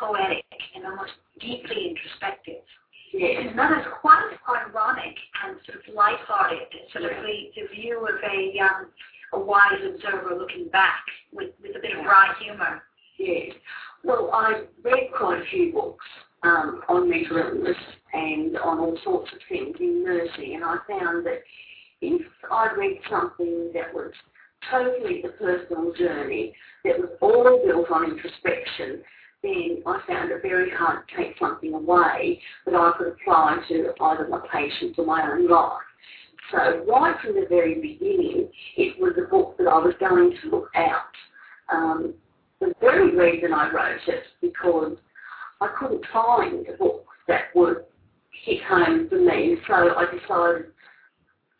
poetic 0.00 0.44
and 0.74 0.86
almost 0.86 1.12
deeply 1.40 1.94
introspective, 1.94 2.64
Yes. 3.12 3.46
And 3.48 3.58
that 3.58 3.72
is 3.78 3.86
quite 4.00 4.36
ironic 4.44 5.16
and 5.44 5.56
sort 5.64 5.78
of 5.78 5.94
lighthearted, 5.94 6.68
sort 6.92 7.04
of 7.04 7.10
the, 7.22 7.36
the 7.56 7.68
view 7.74 8.04
of 8.04 8.16
a 8.20 8.60
um, 8.60 8.88
a 9.32 9.38
wise 9.38 9.80
observer 9.84 10.36
looking 10.38 10.68
back 10.68 11.04
with, 11.32 11.50
with 11.62 11.76
a 11.76 11.80
bit 11.80 11.96
of 11.96 12.04
dry 12.04 12.32
humour. 12.42 12.82
Yes. 13.18 13.56
Well, 14.04 14.30
I 14.32 14.64
read 14.82 15.10
quite 15.16 15.40
a 15.42 15.44
few 15.50 15.72
books 15.72 16.04
um, 16.42 16.82
on 16.88 17.08
mental 17.08 17.38
illness 17.38 17.76
and 18.12 18.56
on 18.58 18.78
all 18.78 18.98
sorts 19.02 19.32
of 19.32 19.38
things 19.48 19.76
in 19.80 20.04
nursing, 20.04 20.54
and 20.54 20.64
I 20.64 20.76
found 20.88 21.26
that 21.26 21.42
if 22.00 22.22
I 22.50 22.68
read 22.76 23.00
something 23.10 23.70
that 23.74 23.92
was 23.92 24.12
totally 24.70 25.22
the 25.22 25.30
personal 25.30 25.92
journey, 25.94 26.54
that 26.84 26.98
was 26.98 27.10
all 27.20 27.62
built 27.66 27.90
on 27.90 28.10
introspection, 28.10 29.02
then 29.42 29.82
I 29.86 30.00
found 30.06 30.30
it 30.30 30.42
very 30.42 30.70
hard 30.70 31.06
to 31.08 31.16
take 31.16 31.38
something 31.38 31.74
away 31.74 32.40
that 32.64 32.74
I 32.74 32.92
could 32.96 33.08
apply 33.08 33.58
to 33.68 33.92
either 34.00 34.28
my 34.28 34.40
patients 34.52 34.98
or 34.98 35.06
my 35.06 35.22
own 35.30 35.48
life. 35.48 35.85
So 36.52 36.84
right 36.88 37.16
from 37.20 37.34
the 37.34 37.46
very 37.48 37.74
beginning, 37.74 38.48
it 38.76 39.00
was 39.00 39.14
a 39.18 39.28
book 39.28 39.56
that 39.58 39.66
I 39.66 39.78
was 39.78 39.94
going 39.98 40.36
to 40.42 40.50
look 40.50 40.70
out. 40.74 41.12
Um, 41.72 42.14
the 42.60 42.72
very 42.80 43.14
reason 43.14 43.52
I 43.52 43.70
wrote 43.70 44.00
it 44.06 44.22
because 44.40 44.96
I 45.60 45.68
couldn't 45.78 46.04
find 46.12 46.66
a 46.68 46.76
book 46.76 47.06
that 47.28 47.46
would 47.54 47.84
hit 48.44 48.62
home 48.64 49.08
for 49.08 49.18
me, 49.18 49.56
so 49.66 49.74
I 49.74 50.04
decided 50.04 50.66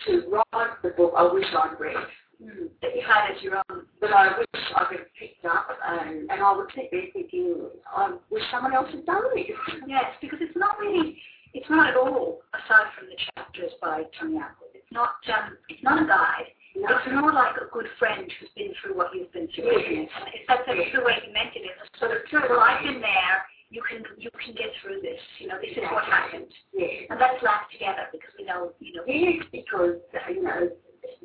to 0.07 0.23
write 0.31 0.83
the 0.83 0.91
book 0.91 1.15
I 1.17 1.33
wish 1.33 1.47
I'd 1.47 1.81
read 1.81 1.97
mm. 2.43 2.69
that 2.83 2.95
you 2.95 3.03
had 3.07 3.35
as 3.35 3.43
your 3.43 3.57
own 3.57 3.87
that 4.01 4.13
I 4.13 4.39
wish 4.39 4.63
I 4.75 4.85
could 4.85 4.99
have 4.99 5.15
picked 5.19 5.45
up 5.45 5.69
and, 5.85 6.31
and 6.31 6.43
I 6.43 6.57
would 6.57 6.69
sit 6.75 6.89
there 6.93 7.03
thinking, 7.13 7.57
I 7.95 8.17
wish 8.31 8.43
someone 8.51 8.75
else 8.75 8.89
had 8.91 9.07
done 9.07 9.23
this. 9.35 9.47
Yes, 9.87 10.05
because 10.21 10.39
it's 10.41 10.57
not 10.57 10.79
really, 10.79 11.17
it's 11.55 11.69
not 11.71 11.91
at 11.91 11.97
all, 11.97 12.41
aside 12.55 12.87
from 12.99 13.09
the 13.09 13.17
chapters 13.35 13.73
by 13.81 14.03
Tony 14.21 14.37
Attwood, 14.37 14.66
it's 14.87 14.95
not, 14.95 15.19
um, 15.35 15.59
it's 15.69 15.83
not 15.83 16.03
a 16.03 16.07
guide. 16.07 16.55
No. 16.77 16.95
It's 16.95 17.11
more 17.11 17.33
like 17.33 17.57
a 17.57 17.67
good 17.73 17.87
friend 17.99 18.31
who's 18.39 18.51
been 18.55 18.71
through 18.79 18.97
what 18.97 19.11
you've 19.15 19.33
been 19.33 19.49
through. 19.51 19.67
Yes. 19.67 20.07
And 20.07 20.29
if 20.31 20.47
that's 20.47 20.63
the 20.69 20.79
true 20.95 21.05
way 21.05 21.19
you 21.27 21.33
meant 21.33 21.57
it, 21.57 21.67
sort 21.99 22.13
of 22.13 22.23
true. 22.31 22.47
Well, 22.49 22.61
I've 22.61 22.85
been 22.85 23.01
there. 23.01 23.43
You 23.71 23.83
can 23.83 24.05
you 24.17 24.31
can 24.39 24.55
get 24.55 24.71
through 24.79 25.01
this. 25.03 25.19
You 25.41 25.49
know, 25.49 25.59
this 25.59 25.73
is 25.73 25.83
what 25.91 26.05
happened, 26.05 26.47
Yes. 26.73 27.11
and 27.11 27.19
let's 27.19 27.43
laugh 27.43 27.67
together 27.73 28.07
because 28.13 28.31
we 28.39 28.45
know 28.45 28.71
you 28.79 28.95
know. 28.95 29.03
Yes, 29.09 29.43
because, 29.51 29.99
you 30.31 30.43
know, 30.45 30.71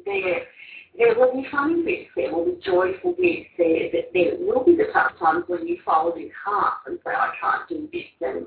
there, 0.06 0.42
there 0.98 1.16
will 1.16 1.34
be 1.34 1.48
funny 1.52 1.84
bits, 1.84 2.10
there 2.16 2.34
will 2.34 2.46
be 2.46 2.58
joyful 2.66 3.14
bits, 3.14 3.48
there, 3.58 3.92
there, 3.92 4.10
there 4.14 4.36
will 4.40 4.64
be 4.64 4.76
the 4.76 4.88
tough 4.92 5.12
times 5.20 5.44
when 5.48 5.68
you 5.68 5.78
fold 5.86 6.18
in 6.18 6.32
half 6.46 6.82
and 6.88 6.98
say, 7.06 7.12
I 7.12 7.34
can't 7.40 7.70
do 7.70 7.88
this, 7.94 8.10
and, 8.22 8.46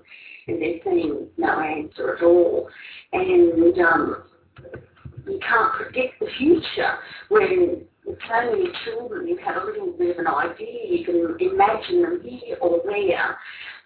and 0.49 0.61
there 0.61 0.81
seems 0.85 1.29
no 1.39 1.61
answer 1.61 2.17
at 2.17 2.23
all. 2.23 2.69
And 3.13 3.79
um, 3.79 4.23
can't 5.49 5.73
predict 5.75 6.21
the 6.21 6.29
future 6.39 6.99
when 7.29 7.85
with 8.05 8.19
so 8.29 8.51
many 8.51 8.69
children 8.85 9.27
you 9.27 9.39
have 9.45 9.63
a 9.63 9.65
little 9.65 9.93
bit 9.93 10.19
of 10.19 10.19
an 10.19 10.27
idea, 10.27 10.87
you 10.89 11.05
can 11.05 11.37
imagine 11.41 12.03
them 12.03 12.21
here 12.23 12.57
or 12.61 12.81
there. 12.85 13.39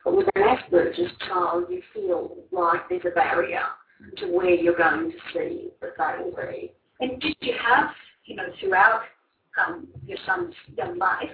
But 0.05 0.17
with 0.17 0.29
an 0.35 0.43
Asperger's 0.43 1.13
child, 1.29 1.65
you 1.71 1.83
feel 1.95 2.37
like 2.51 2.89
there's 2.89 3.03
a 3.07 3.15
barrier 3.15 3.63
to 4.19 4.27
where 4.27 4.51
you're 4.51 4.77
going 4.77 5.13
to 5.13 5.19
see 5.33 5.71
that 5.81 5.91
they 5.99 6.25
will 6.25 6.37
be. 6.37 6.73
And 7.01 7.21
did 7.21 7.37
you 7.41 7.55
have, 7.63 7.91
you 8.25 8.37
know, 8.37 8.45
throughout 8.61 9.03
um, 9.67 9.89
your 10.07 10.19
son's 10.27 10.55
young 10.77 10.99
life, 10.99 11.31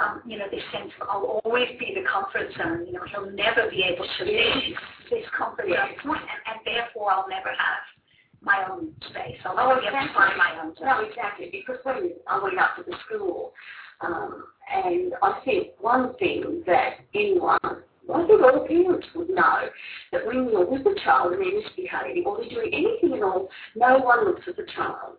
um, 0.00 0.22
you 0.26 0.38
know, 0.38 0.46
this 0.50 0.62
sense 0.72 0.90
of 1.00 1.08
I'll 1.10 1.40
always 1.44 1.68
be 1.78 1.94
the 1.94 2.06
comfort 2.08 2.50
zone. 2.56 2.86
You 2.86 2.94
know, 2.94 3.04
he'll 3.10 3.30
never 3.30 3.70
be 3.70 3.84
able 3.84 4.06
to 4.06 4.24
leave 4.24 4.76
this 5.10 5.24
comfort 5.36 5.66
zone 5.68 5.94
point, 6.02 6.22
and, 6.22 6.40
and 6.46 6.58
therefore 6.64 7.12
I'll 7.12 7.28
never 7.28 7.50
have 7.50 7.99
my 8.42 8.64
own 8.70 8.94
space. 9.10 9.36
I'll 9.44 9.54
Oh, 9.58 9.80
be 9.80 9.86
able 9.86 10.06
to 10.06 10.14
find 10.14 10.36
my 10.36 10.60
own 10.62 10.74
zone. 10.76 10.86
No, 10.86 11.00
exactly, 11.00 11.48
because 11.52 11.78
when 11.84 12.12
I 12.26 12.42
went 12.42 12.58
up 12.58 12.76
to 12.76 12.82
the 12.82 12.96
school, 13.06 13.52
um, 14.00 14.44
and 14.74 15.12
I 15.22 15.40
think 15.44 15.68
one 15.80 16.14
thing 16.16 16.62
that 16.66 17.00
anyone, 17.14 17.58
I 17.62 18.26
think 18.26 18.42
all 18.42 18.66
parents 18.66 19.06
would 19.14 19.30
know, 19.30 19.68
that 20.12 20.26
when 20.26 20.48
you're 20.48 20.64
with 20.66 20.86
a 20.86 20.94
child 21.04 21.32
and 21.32 21.42
they're 21.42 21.60
misbehaving 21.60 22.24
or 22.24 22.38
they're 22.38 22.48
doing 22.48 22.72
anything 22.72 23.16
at 23.16 23.22
all, 23.22 23.48
no 23.76 23.98
one 23.98 24.24
looks 24.24 24.42
at 24.48 24.56
the 24.56 24.66
child. 24.74 25.16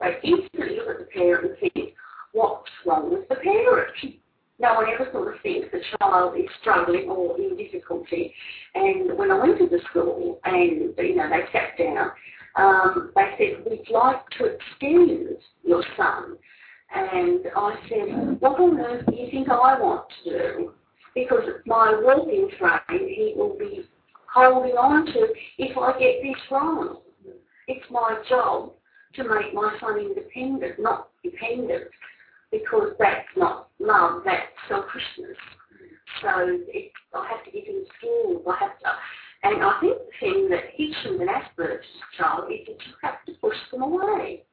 They 0.00 0.16
instantly 0.22 0.76
look 0.76 0.88
at 0.88 0.98
the 0.98 1.04
parent 1.12 1.50
and 1.50 1.72
think, 1.72 1.94
what's 2.32 2.70
wrong 2.86 3.12
with 3.12 3.28
the 3.28 3.36
parent? 3.36 3.92
No 4.58 4.74
one 4.74 4.86
ever 4.92 5.08
sort 5.12 5.34
of 5.34 5.40
thinks 5.42 5.68
the 5.72 5.80
child 5.98 6.36
is 6.36 6.46
struggling 6.60 7.08
or 7.08 7.36
in 7.40 7.56
difficulty. 7.56 8.32
And 8.74 9.18
when 9.18 9.30
I 9.30 9.38
went 9.38 9.58
to 9.58 9.66
the 9.66 9.80
school 9.90 10.38
and, 10.44 10.94
you 10.96 11.16
know, 11.16 11.28
they 11.28 11.42
sat 11.52 11.76
down, 11.78 12.10
um, 12.56 13.12
they 13.14 13.34
said, 13.38 13.64
we'd 13.70 13.90
like 13.90 14.28
to 14.38 14.44
extend 14.44 15.36
your 15.64 15.84
son. 15.96 16.36
And 16.94 17.40
I 17.56 17.74
said, 17.88 18.40
what 18.40 18.60
on 18.60 18.78
earth 18.78 19.06
do 19.06 19.14
you 19.14 19.30
think 19.30 19.48
I 19.48 19.80
want 19.80 20.04
to 20.24 20.30
do? 20.30 20.72
Because 21.14 21.44
my 21.66 21.98
walking 22.02 22.50
frame 22.58 23.08
he 23.08 23.34
will 23.36 23.56
be 23.58 23.84
holding 24.32 24.72
on 24.72 25.06
to 25.06 25.28
if 25.58 25.76
I 25.76 25.92
get 25.98 26.22
this 26.22 26.40
wrong. 26.50 26.98
It's 27.68 27.84
my 27.90 28.22
job 28.28 28.72
to 29.14 29.24
make 29.24 29.54
my 29.54 29.76
son 29.80 29.98
independent, 29.98 30.78
not 30.78 31.08
dependent, 31.22 31.84
because 32.50 32.92
that's 32.98 33.28
not 33.36 33.68
love, 33.78 34.22
that's 34.24 34.46
selfishness. 34.68 35.36
So 36.20 36.28
it, 36.68 36.92
I 37.14 37.28
have 37.28 37.44
to 37.44 37.50
give 37.50 37.64
him 37.64 37.84
skills, 37.98 38.42
I 38.48 38.56
have 38.60 38.78
to, 38.80 38.88
and 39.42 39.62
I 39.62 39.80
think 39.80 39.98
the 39.98 40.12
thing 40.20 40.48
that 40.50 40.64
hits 40.74 40.96
with 41.04 41.20
an 41.20 41.28
Asperger's 41.28 41.84
child 42.16 42.50
is 42.52 42.66
that 42.66 42.86
you 42.86 42.94
have 43.02 43.24
to 43.26 43.32
push 43.40 43.56
them 43.70 43.82
away. 43.82 44.44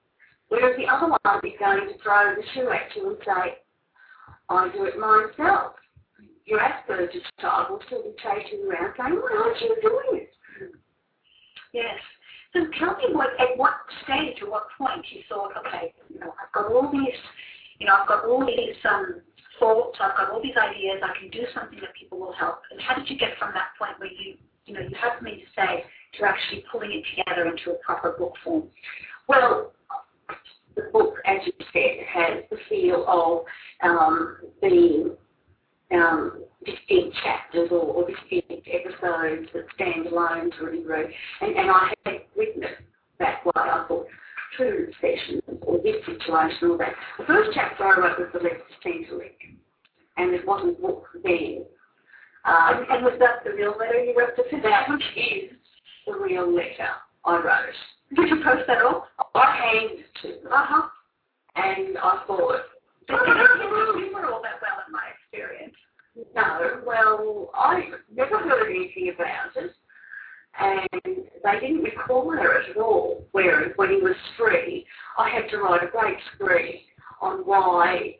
Whereas 0.49 0.75
the 0.77 0.87
other 0.87 1.07
one 1.07 1.45
is 1.45 1.53
going 1.59 1.87
to 1.87 1.97
throw 2.01 2.35
the 2.35 2.41
shoe 2.53 2.69
at 2.71 2.95
you 2.95 3.09
and 3.09 3.17
say, 3.23 3.57
I 4.49 4.69
do 4.73 4.85
it 4.85 4.97
myself. 4.97 5.73
Your 6.45 6.59
Asperger's 6.59 7.21
child 7.39 7.67
will 7.69 7.81
still 7.85 8.01
be 8.01 8.15
chasing 8.17 8.65
around 8.65 8.95
saying, 8.97 9.13
why 9.13 9.43
aren't 9.45 9.61
you 9.61 9.77
doing 9.81 10.25
it? 10.25 10.33
Yes. 11.71 11.99
So 12.53 12.65
tell 12.79 12.97
me 12.97 13.13
what 13.13 13.29
at 13.39 13.55
what 13.57 13.77
stage 14.03 14.41
or 14.41 14.49
what 14.49 14.65
point 14.75 15.05
you 15.11 15.21
thought, 15.29 15.53
okay, 15.67 15.93
you 16.09 16.19
know, 16.19 16.33
I've 16.41 16.51
got 16.51 16.73
all 16.73 16.89
these, 16.91 17.19
you 17.77 17.85
know, 17.85 17.93
I've 18.01 18.07
got 18.07 18.25
all 18.25 18.43
these 18.43 18.73
um, 18.89 19.21
thoughts, 19.59 19.99
I've 20.01 20.17
got 20.17 20.31
all 20.31 20.41
these 20.41 20.57
ideas, 20.57 20.97
I 21.05 21.13
can 21.19 21.29
do 21.29 21.45
something 21.53 21.79
that 21.79 21.93
people 21.93 22.17
will 22.17 22.33
help. 22.33 22.61
And 22.71 22.81
how 22.81 22.95
did 22.95 23.07
you 23.07 23.19
get 23.19 23.37
from 23.37 23.53
that 23.53 23.77
point 23.77 23.99
where 23.99 24.09
you, 24.09 24.33
you 24.69 24.75
know, 24.75 24.81
you 24.81 24.95
had 25.01 25.13
something 25.17 25.39
to 25.39 25.61
say 25.61 25.83
to 26.19 26.25
actually 26.25 26.63
pulling 26.71 26.91
it 26.91 27.03
together 27.15 27.49
into 27.49 27.71
a 27.71 27.75
proper 27.83 28.15
book 28.17 28.33
form? 28.43 28.63
Well, 29.27 29.73
the 30.75 30.83
book, 30.93 31.15
as 31.25 31.37
you 31.45 31.53
said, 31.73 32.05
has 32.07 32.43
the 32.49 32.57
feel 32.69 33.05
of 33.07 33.89
um, 33.89 34.37
being 34.61 35.15
um, 35.91 36.43
distinct 36.63 37.17
chapters 37.23 37.69
or, 37.71 37.79
or 37.79 38.07
distinct 38.07 38.67
episodes 38.67 39.49
that 39.53 39.65
stand 39.75 40.07
alone 40.07 40.51
to 40.59 40.71
degree. 40.71 41.15
And, 41.41 41.55
and 41.55 41.69
I 41.71 41.91
written 42.35 42.63
it 42.63 42.77
that 43.19 43.45
way. 43.45 43.51
I 43.55 43.85
thought, 43.87 44.05
true 44.55 44.91
sessions 45.01 45.41
or 45.61 45.79
this 45.79 45.95
situation 46.05 46.71
or 46.71 46.77
that. 46.77 46.93
The 47.17 47.25
first 47.25 47.51
chapter 47.53 47.85
I 47.85 47.99
wrote 47.99 48.19
was 48.19 48.29
the 48.33 48.39
letter 48.39 48.57
to 48.57 48.87
Centrelink, 48.87 49.57
and 50.17 50.33
it 50.33 50.45
wasn't 50.45 50.81
book 50.81 51.05
then. 51.23 51.65
Um, 52.45 52.85
And 52.89 53.03
was 53.05 53.13
that 53.19 53.43
the 53.43 53.51
real 53.51 53.75
letter 53.77 54.03
you 54.03 54.15
wrote 54.17 54.35
to 54.35 54.61
that 54.61 54.87
is 55.15 55.51
the 56.07 56.13
real 56.13 56.49
letter 56.53 56.89
I 57.25 57.35
wrote. 57.37 57.75
Did 58.15 58.29
you 58.29 58.43
post 58.43 58.65
that 58.67 58.81
off? 58.81 59.05
I 59.35 59.55
handed 59.55 59.99
it 59.99 60.05
to. 60.21 60.49
Uh-huh. 60.49 60.87
And 61.55 61.97
I 61.97 62.23
thought, 62.25 62.61
They 63.07 63.13
didn't 63.15 63.27
remember 63.27 64.31
all 64.33 64.41
that 64.41 64.61
well 64.61 64.83
in 64.87 64.91
my 64.93 65.07
experience. 65.13 65.75
no, 66.35 66.81
well, 66.85 67.51
I 67.55 67.91
never 68.13 68.37
heard 68.39 68.69
anything 68.69 69.13
about 69.13 69.55
it. 69.63 69.73
And 70.59 71.15
they 71.43 71.59
didn't 71.59 71.83
require 71.83 72.59
it 72.61 72.69
at 72.71 72.77
all. 72.77 73.27
Whereas 73.31 73.71
when 73.75 73.89
he 73.89 73.97
was 73.97 74.15
three, 74.37 74.85
I 75.17 75.29
had 75.29 75.49
to 75.51 75.57
write 75.57 75.83
a 75.83 75.87
great 75.87 76.17
screed 76.35 76.85
on 77.21 77.39
why 77.39 78.15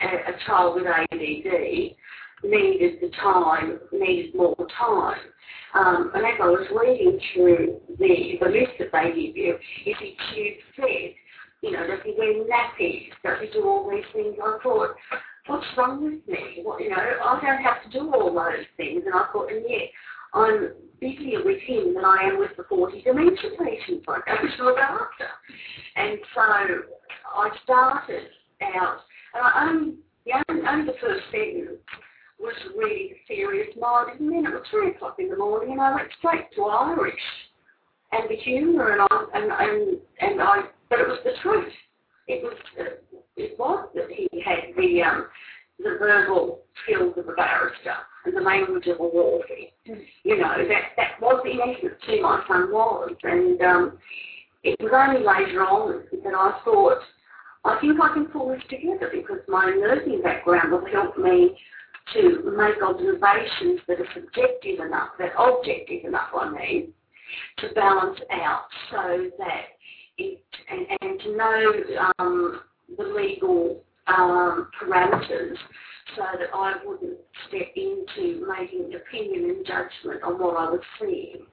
a, 0.00 0.06
a 0.06 0.38
child 0.46 0.76
with 0.76 0.86
ADD 0.86 1.94
needed 2.42 3.00
the 3.00 3.10
time, 3.20 3.78
needed 3.92 4.34
more 4.34 4.56
time. 4.78 5.18
Um, 5.74 6.12
and 6.14 6.24
as 6.24 6.34
I 6.40 6.46
was 6.46 6.66
reading 6.74 7.18
through 7.32 7.80
the, 7.98 8.38
the 8.40 8.48
list 8.48 8.72
that 8.78 8.92
they 8.92 9.08
give 9.10 9.36
you, 9.36 9.56
if 9.86 9.98
he 9.98 10.16
chews 10.32 10.62
fed, 10.76 11.14
you 11.62 11.72
know, 11.72 11.86
does 11.86 12.00
he 12.04 12.14
wear 12.16 12.44
nappies, 12.44 13.08
does 13.24 13.38
he 13.40 13.50
do 13.52 13.66
all 13.66 13.90
these 13.90 14.04
things? 14.12 14.36
I 14.42 14.58
thought, 14.62 14.94
what's 15.46 15.66
wrong 15.76 16.04
with 16.04 16.26
me? 16.28 16.60
What, 16.62 16.80
you 16.80 16.90
know, 16.90 16.96
I 16.96 17.40
don't 17.40 17.62
have 17.62 17.82
to 17.84 17.98
do 17.98 18.12
all 18.12 18.32
those 18.32 18.66
things. 18.76 19.02
And 19.06 19.14
I 19.14 19.26
thought, 19.32 19.50
and 19.50 19.64
yet 19.68 19.88
I'm 20.32 20.74
busier 21.00 21.44
with 21.44 21.60
him 21.62 21.94
than 21.94 22.04
I 22.04 22.30
am 22.30 22.38
with 22.38 22.50
the 22.56 22.64
40 22.64 23.02
dementia 23.02 23.50
patients 23.58 24.04
I 24.08 24.20
go 24.26 24.56
to 24.56 24.64
look 24.64 24.78
after. 24.78 25.28
And 25.96 26.18
so 26.34 26.40
I 26.40 27.48
started 27.64 28.28
out, 28.62 28.98
and 29.34 29.42
I 29.42 29.68
only, 29.68 29.94
the 30.24 30.32
only, 30.48 30.66
only 30.66 30.86
the 30.86 30.98
first 31.00 31.24
sentence 31.30 31.80
was 32.38 32.54
really 32.76 33.16
serious 33.26 33.68
minded, 33.80 34.20
and 34.20 34.32
then 34.32 34.46
it 34.46 34.54
was 34.54 34.64
three 34.70 34.90
o'clock 34.90 35.16
in 35.18 35.28
the 35.28 35.36
morning, 35.36 35.72
and 35.72 35.80
I 35.80 35.94
went 35.94 36.08
straight 36.18 36.52
to 36.56 36.64
Irish 36.64 37.14
and 38.12 38.28
the 38.28 38.36
humour, 38.36 38.92
and 38.92 39.02
I 39.02 39.24
and 39.34 39.52
and 39.52 39.98
and 40.20 40.42
I, 40.42 40.62
but 40.88 41.00
it 41.00 41.08
was 41.08 41.18
the 41.24 41.32
truth. 41.42 41.72
It 42.28 42.42
was 42.42 42.54
uh, 42.80 42.84
it 43.36 43.58
was 43.58 43.88
that 43.94 44.08
he 44.08 44.28
had 44.44 44.74
the 44.76 45.02
um 45.02 45.26
the 45.78 45.96
verbal 45.98 46.60
skills 46.84 47.14
of 47.16 47.28
a 47.28 47.32
barrister 47.32 47.94
and 48.24 48.36
the 48.36 48.40
language 48.40 48.86
of 48.86 49.00
a 49.00 49.06
warfare. 49.06 49.68
You 50.22 50.38
know 50.38 50.54
that 50.68 50.82
that 50.96 51.20
was 51.20 51.44
in 51.44 51.60
essence 51.60 52.00
who 52.06 52.22
my 52.22 52.42
son 52.48 52.72
was, 52.72 53.14
and 53.22 53.60
um, 53.62 53.98
it 54.62 54.80
was 54.80 54.92
only 54.94 55.20
later 55.20 55.62
on 55.62 56.04
that 56.24 56.34
I 56.34 56.60
thought. 56.64 57.00
I 57.66 57.80
think 57.80 57.98
I 57.98 58.12
can 58.12 58.26
pull 58.26 58.50
this 58.50 58.62
together 58.68 59.10
because 59.10 59.38
my 59.48 59.64
nursing 59.70 60.20
background 60.22 60.70
will 60.70 60.84
help 60.92 61.16
me 61.16 61.56
to 62.12 62.54
make 62.56 62.82
observations 62.82 63.80
that 63.88 64.00
are 64.00 64.08
subjective 64.14 64.80
enough, 64.80 65.10
that 65.18 65.32
objective 65.38 66.04
enough, 66.04 66.28
I 66.38 66.50
mean, 66.50 66.92
to 67.58 67.68
balance 67.74 68.18
out 68.30 68.66
so 68.90 69.30
that 69.38 69.64
it, 70.18 70.42
and, 70.70 70.86
and 71.00 71.20
to 71.20 71.36
know 71.36 71.72
um, 72.18 72.60
the 72.96 73.04
legal 73.04 73.82
um, 74.06 74.68
parameters 74.80 75.56
so 76.16 76.22
that 76.38 76.50
I 76.54 76.74
wouldn't 76.84 77.18
step 77.48 77.68
into 77.74 78.46
making 78.46 78.84
an 78.84 78.94
opinion 78.94 79.50
and 79.50 79.66
judgment 79.66 80.22
on 80.22 80.38
what 80.38 80.56
I 80.56 80.70
was 80.70 80.80
seeing. 81.00 81.46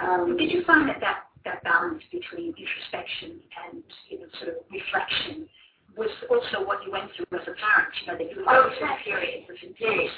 Um, 0.00 0.36
Did 0.36 0.50
you 0.52 0.62
find 0.64 0.88
that, 0.88 1.00
that 1.00 1.24
that 1.44 1.62
balance 1.64 2.02
between 2.12 2.54
introspection 2.58 3.40
and 3.70 3.82
you 4.08 4.20
know 4.20 4.26
sort 4.38 4.50
of 4.50 4.56
reflection 4.70 5.48
was 5.96 6.10
also 6.30 6.64
what 6.66 6.84
you 6.84 6.92
went 6.92 7.10
through 7.16 7.26
as 7.38 7.46
a 7.48 7.54
parent? 7.56 7.90
You 8.00 8.06
know 8.06 8.18
that 8.18 8.28
you 8.30 8.44
Oh, 8.46 8.68
went 8.68 8.78
through 8.78 8.86
exactly. 8.86 9.12
periods 9.12 9.46
of 9.50 9.56
intense, 9.62 10.12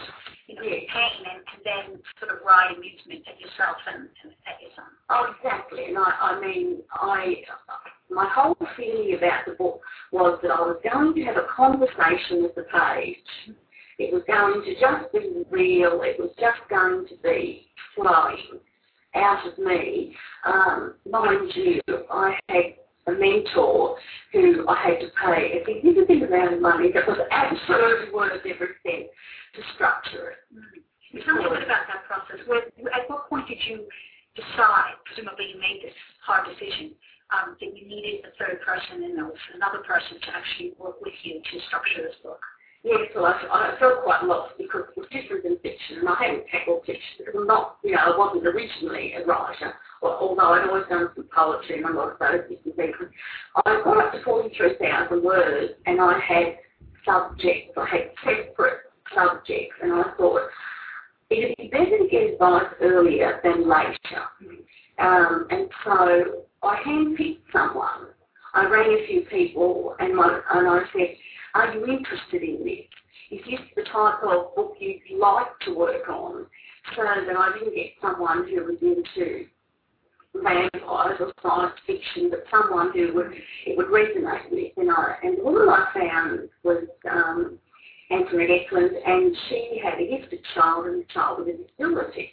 you 0.46 0.54
know, 0.56 0.62
yes. 0.62 0.82
pain 0.92 1.18
and, 1.30 1.42
and 1.46 1.60
then 1.64 2.02
sort 2.18 2.32
of 2.32 2.44
ride 2.44 2.74
amusement 2.76 3.22
at 3.28 3.40
yourself 3.40 3.76
and, 3.86 4.08
and 4.24 4.32
at 4.46 4.60
your 4.60 4.70
son. 4.76 4.90
Oh, 5.08 5.32
exactly. 5.36 5.86
And 5.86 5.98
I, 5.98 6.10
I 6.20 6.40
mean, 6.40 6.82
I, 6.92 7.44
my 8.10 8.28
whole 8.28 8.56
feeling 8.76 9.14
about 9.16 9.46
the 9.46 9.52
book 9.52 9.80
was 10.12 10.38
that 10.42 10.50
I 10.50 10.60
was 10.60 10.80
going 10.82 11.14
to 11.14 11.22
have 11.24 11.36
a 11.36 11.46
conversation 11.48 12.42
with 12.42 12.54
the 12.54 12.66
page. 12.68 13.56
It 13.98 14.12
was 14.12 14.22
going 14.26 14.62
to 14.64 14.72
just 14.80 15.12
be 15.12 15.44
real. 15.50 16.00
It 16.02 16.18
was 16.18 16.30
just 16.38 16.60
going 16.68 17.06
to 17.08 17.16
be 17.22 17.68
flowing 17.94 18.60
out 19.14 19.46
of 19.46 19.58
me. 19.58 20.14
Um, 20.44 20.94
mind 21.10 21.52
you, 21.54 21.80
I 22.10 22.38
had 22.48 22.79
a 23.06 23.12
mentor 23.12 23.96
who 24.32 24.68
I 24.68 24.76
had 24.76 25.00
to 25.00 25.08
pay 25.24 25.60
a 25.60 25.64
significant 25.64 26.24
amount 26.24 26.54
of 26.54 26.60
money 26.60 26.92
that 26.92 27.06
was 27.06 27.18
absolutely 27.30 28.12
worth 28.12 28.44
every 28.44 28.76
cent 28.84 29.06
to 29.54 29.60
structure 29.74 30.36
it. 30.36 30.38
Mm. 30.52 31.24
Tell 31.24 31.34
me 31.34 31.44
a 31.44 31.50
bit 31.50 31.66
about 31.66 31.90
that 31.90 32.06
process. 32.06 32.46
Where, 32.46 32.62
at 32.94 33.10
what 33.10 33.28
point 33.28 33.48
did 33.48 33.58
you 33.66 33.88
decide, 34.36 34.94
presumably 35.04 35.50
you 35.50 35.58
made 35.58 35.82
this 35.82 35.96
hard 36.22 36.46
decision, 36.46 36.94
um, 37.34 37.56
that 37.58 37.70
you 37.74 37.86
needed 37.86 38.26
a 38.26 38.32
third 38.38 38.62
person 38.62 39.02
and 39.02 39.18
another 39.18 39.82
person 39.82 40.18
to 40.22 40.28
actually 40.30 40.74
work 40.78 41.00
with 41.02 41.14
you 41.22 41.42
to 41.42 41.54
structure 41.66 42.02
this 42.06 42.18
book? 42.22 42.42
Yes, 42.82 43.10
well, 43.14 43.26
I, 43.26 43.74
I 43.74 43.78
felt 43.78 44.04
quite 44.04 44.24
lost 44.24 44.54
because 44.56 44.84
it 44.88 45.00
was 45.00 45.06
different 45.12 45.44
than 45.44 45.58
fiction, 45.58 45.98
and 45.98 46.08
I 46.08 46.14
hadn't 46.14 46.46
tackled 46.50 46.80
fiction 46.86 47.02
because 47.18 47.34
I'm 47.36 47.46
not, 47.46 47.76
you 47.84 47.92
know, 47.92 47.98
I 47.98 48.16
wasn't 48.16 48.46
originally 48.46 49.12
a 49.14 49.26
writer, 49.26 49.74
although 50.02 50.54
I'd 50.54 50.66
always 50.66 50.86
done 50.88 51.10
some 51.14 51.28
poetry 51.34 51.76
and 51.76 51.84
a 51.84 51.92
lot 51.92 52.12
of 52.12 52.18
those 52.18 52.48
different 52.48 52.76
things. 52.76 52.96
I 53.66 53.82
got 53.84 53.98
up 53.98 54.12
to 54.12 54.22
43,000 54.24 55.22
words, 55.22 55.72
and 55.84 56.00
I 56.00 56.18
had 56.20 56.56
subjects, 57.04 57.72
I 57.76 57.86
had 57.86 58.10
separate 58.24 58.80
subjects, 59.14 59.76
and 59.82 59.92
I 59.92 60.04
thought 60.16 60.48
it'd 61.28 61.56
be 61.58 61.68
better 61.68 61.98
to 61.98 62.08
get 62.10 62.32
advice 62.32 62.72
earlier 62.80 63.40
than 63.44 63.68
later. 63.68 64.24
Um, 64.98 65.46
and 65.50 65.68
so 65.84 66.44
I 66.62 66.76
handpicked 66.86 67.40
someone. 67.52 68.08
I 68.54 68.66
rang 68.66 68.90
a 68.90 69.06
few 69.06 69.22
people, 69.22 69.94
and, 69.98 70.14
my, 70.16 70.40
and 70.54 70.68
I 70.68 70.80
said, 70.92 71.16
are 71.54 71.74
you 71.74 71.86
interested 71.86 72.42
in 72.42 72.64
this? 72.64 72.86
Is 73.30 73.40
this 73.48 73.60
the 73.76 73.82
type 73.84 74.22
of 74.22 74.54
book 74.54 74.74
you'd 74.80 75.18
like 75.18 75.46
to 75.66 75.74
work 75.74 76.08
on? 76.08 76.46
So 76.96 77.02
that 77.02 77.36
I 77.36 77.58
didn't 77.58 77.74
get 77.74 77.92
someone 78.00 78.48
who 78.48 78.64
was 78.64 78.76
into 78.80 79.46
vampires 80.34 81.20
or 81.20 81.32
science 81.42 81.74
fiction, 81.86 82.30
but 82.30 82.44
someone 82.50 82.90
who 82.92 83.14
would 83.14 83.32
it 83.66 83.76
would 83.76 83.86
resonate 83.86 84.50
with. 84.50 84.72
And 84.76 84.90
I 84.90 85.16
and 85.22 85.38
the 85.38 85.44
woman 85.44 85.68
I 85.68 85.86
found 85.94 86.48
was 86.64 86.84
um, 87.10 87.58
Antoinette 88.10 88.50
Eklund, 88.50 88.90
and 89.06 89.36
she 89.48 89.80
had 89.82 90.00
a 90.00 90.18
gifted 90.18 90.40
child 90.54 90.86
and 90.86 91.04
a 91.04 91.12
child 91.12 91.40
with 91.40 91.48
a 91.48 91.58
disability. 91.58 92.30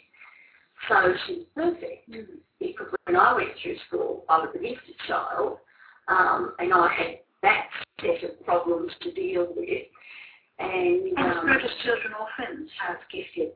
So 0.88 1.14
she's 1.26 1.44
perfect 1.54 2.10
mm-hmm. 2.10 2.36
because 2.58 2.86
when 3.04 3.16
I 3.16 3.34
went 3.34 3.50
through 3.62 3.76
school, 3.88 4.24
I 4.28 4.38
was 4.38 4.50
a 4.54 4.58
gifted 4.58 4.94
child, 5.06 5.58
um, 6.08 6.54
and 6.58 6.72
I 6.72 6.88
had 6.96 7.18
that 7.42 7.68
set 8.00 8.30
of 8.30 8.44
problems 8.44 8.92
to 9.02 9.12
deal 9.12 9.48
with. 9.54 9.86
And, 10.58 11.16
um, 11.18 11.46
children 11.84 12.12
often 12.18 12.68
have 12.84 12.96
gifted 13.12 13.52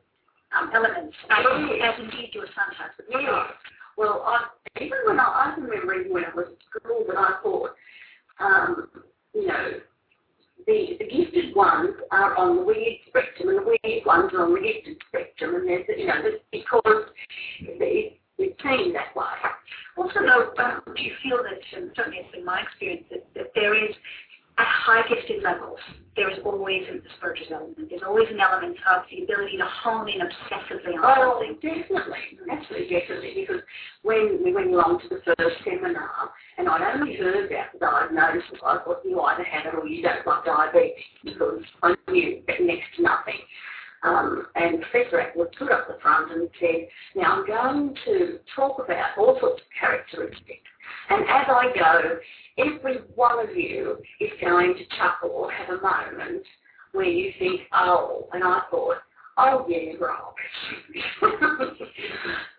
um, 0.56 0.70
elements, 0.74 1.16
as, 1.30 1.44
as 1.82 1.94
indeed 1.98 2.30
your 2.32 2.46
son 2.46 2.70
has. 2.78 2.90
Yeah. 3.10 3.48
Well, 3.96 4.22
I, 4.26 4.46
even 4.80 4.98
when 5.06 5.18
I, 5.18 5.24
I 5.24 5.60
remember 5.60 5.94
even 5.94 6.12
when 6.12 6.24
I 6.24 6.34
was 6.34 6.46
at 6.48 6.80
school 6.80 7.04
that 7.08 7.16
I 7.16 7.40
thought, 7.42 7.70
um, 8.38 8.88
you 9.34 9.46
know, 9.46 9.70
the, 10.66 10.96
the 10.98 11.04
gifted 11.04 11.56
ones 11.56 11.90
are 12.12 12.36
on 12.36 12.56
the 12.56 12.62
weird 12.62 12.98
spectrum 13.08 13.48
and 13.48 13.58
the 13.58 13.76
weird 13.82 14.06
ones 14.06 14.30
are 14.32 14.44
on 14.44 14.54
the 14.54 14.60
gifted 14.60 14.96
spectrum 15.08 15.56
and 15.56 15.68
there's, 15.68 15.84
you 15.96 16.06
know, 16.06 16.22
because 16.52 17.06
seen 18.62 18.92
that 18.92 19.14
way. 19.14 19.26
Also, 19.96 20.20
though, 20.20 20.52
um, 20.62 20.82
do 20.96 21.02
you 21.02 21.12
feel 21.22 21.38
that, 21.42 21.60
and 21.76 21.90
certainly 21.94 22.18
it's 22.18 22.32
been 22.32 22.44
my 22.44 22.60
experience, 22.62 23.04
that, 23.10 23.26
that 23.34 23.52
there 23.54 23.74
is 23.74 23.94
at 24.58 24.66
high 24.66 25.02
gifted 25.08 25.42
levels, 25.42 25.78
there 26.14 26.30
is 26.30 26.38
always 26.44 26.82
an 26.90 27.00
Asperger's 27.00 27.50
element. 27.50 27.88
There's 27.88 28.02
always 28.06 28.28
an 28.30 28.38
element 28.38 28.76
of 28.84 29.02
the 29.10 29.24
ability 29.24 29.56
to 29.56 29.64
hone 29.64 30.08
in 30.08 30.20
obsessively 30.20 30.92
on 30.92 31.04
oh, 31.04 31.40
something. 31.40 31.56
definitely. 31.62 32.36
Absolutely, 32.50 32.88
definitely. 32.88 33.32
Because 33.34 33.62
when 34.02 34.44
we 34.44 34.52
went 34.52 34.68
along 34.68 35.00
to 35.00 35.08
the 35.08 35.20
first 35.38 35.56
seminar, 35.64 36.30
and 36.58 36.68
I'd 36.68 37.00
only 37.00 37.16
heard 37.16 37.50
about 37.50 37.72
the 37.72 37.78
diagnosis, 37.80 38.60
I 38.64 38.78
thought 38.84 39.00
you 39.04 39.20
either 39.20 39.44
have 39.44 39.72
it 39.72 39.74
or 39.74 39.86
you 39.86 40.02
don't 40.02 40.26
like 40.26 40.44
diabetes, 40.44 41.04
because 41.24 41.62
I 41.82 41.94
knew 42.10 42.42
next 42.46 42.96
to 42.96 43.02
nothing. 43.02 43.40
Um, 44.04 44.46
and 44.56 44.82
Professor 44.82 45.18
Attwood 45.18 45.54
stood 45.54 45.70
up 45.70 45.86
the 45.86 45.98
front 46.02 46.32
and 46.32 46.48
said, 46.58 46.88
now 47.14 47.40
I'm 47.40 47.46
going 47.46 47.96
to 48.04 48.38
talk 48.56 48.80
about 48.84 49.16
all 49.16 49.38
sorts 49.38 49.60
of 49.60 49.66
characteristics. 49.78 50.68
And 51.08 51.22
as 51.22 51.46
I 51.48 51.72
go, 51.74 52.18
every 52.58 52.96
one 53.14 53.48
of 53.48 53.56
you 53.56 53.98
is 54.20 54.30
going 54.40 54.74
to 54.74 54.96
chuckle 54.96 55.30
or 55.30 55.50
have 55.52 55.68
a 55.68 55.80
moment 55.80 56.44
where 56.92 57.06
you 57.06 57.32
think, 57.38 57.62
oh, 57.72 58.28
and 58.32 58.42
I 58.42 58.62
thought, 58.70 58.96
oh 59.38 59.66
yeah, 59.68 59.92
right. 60.00 60.18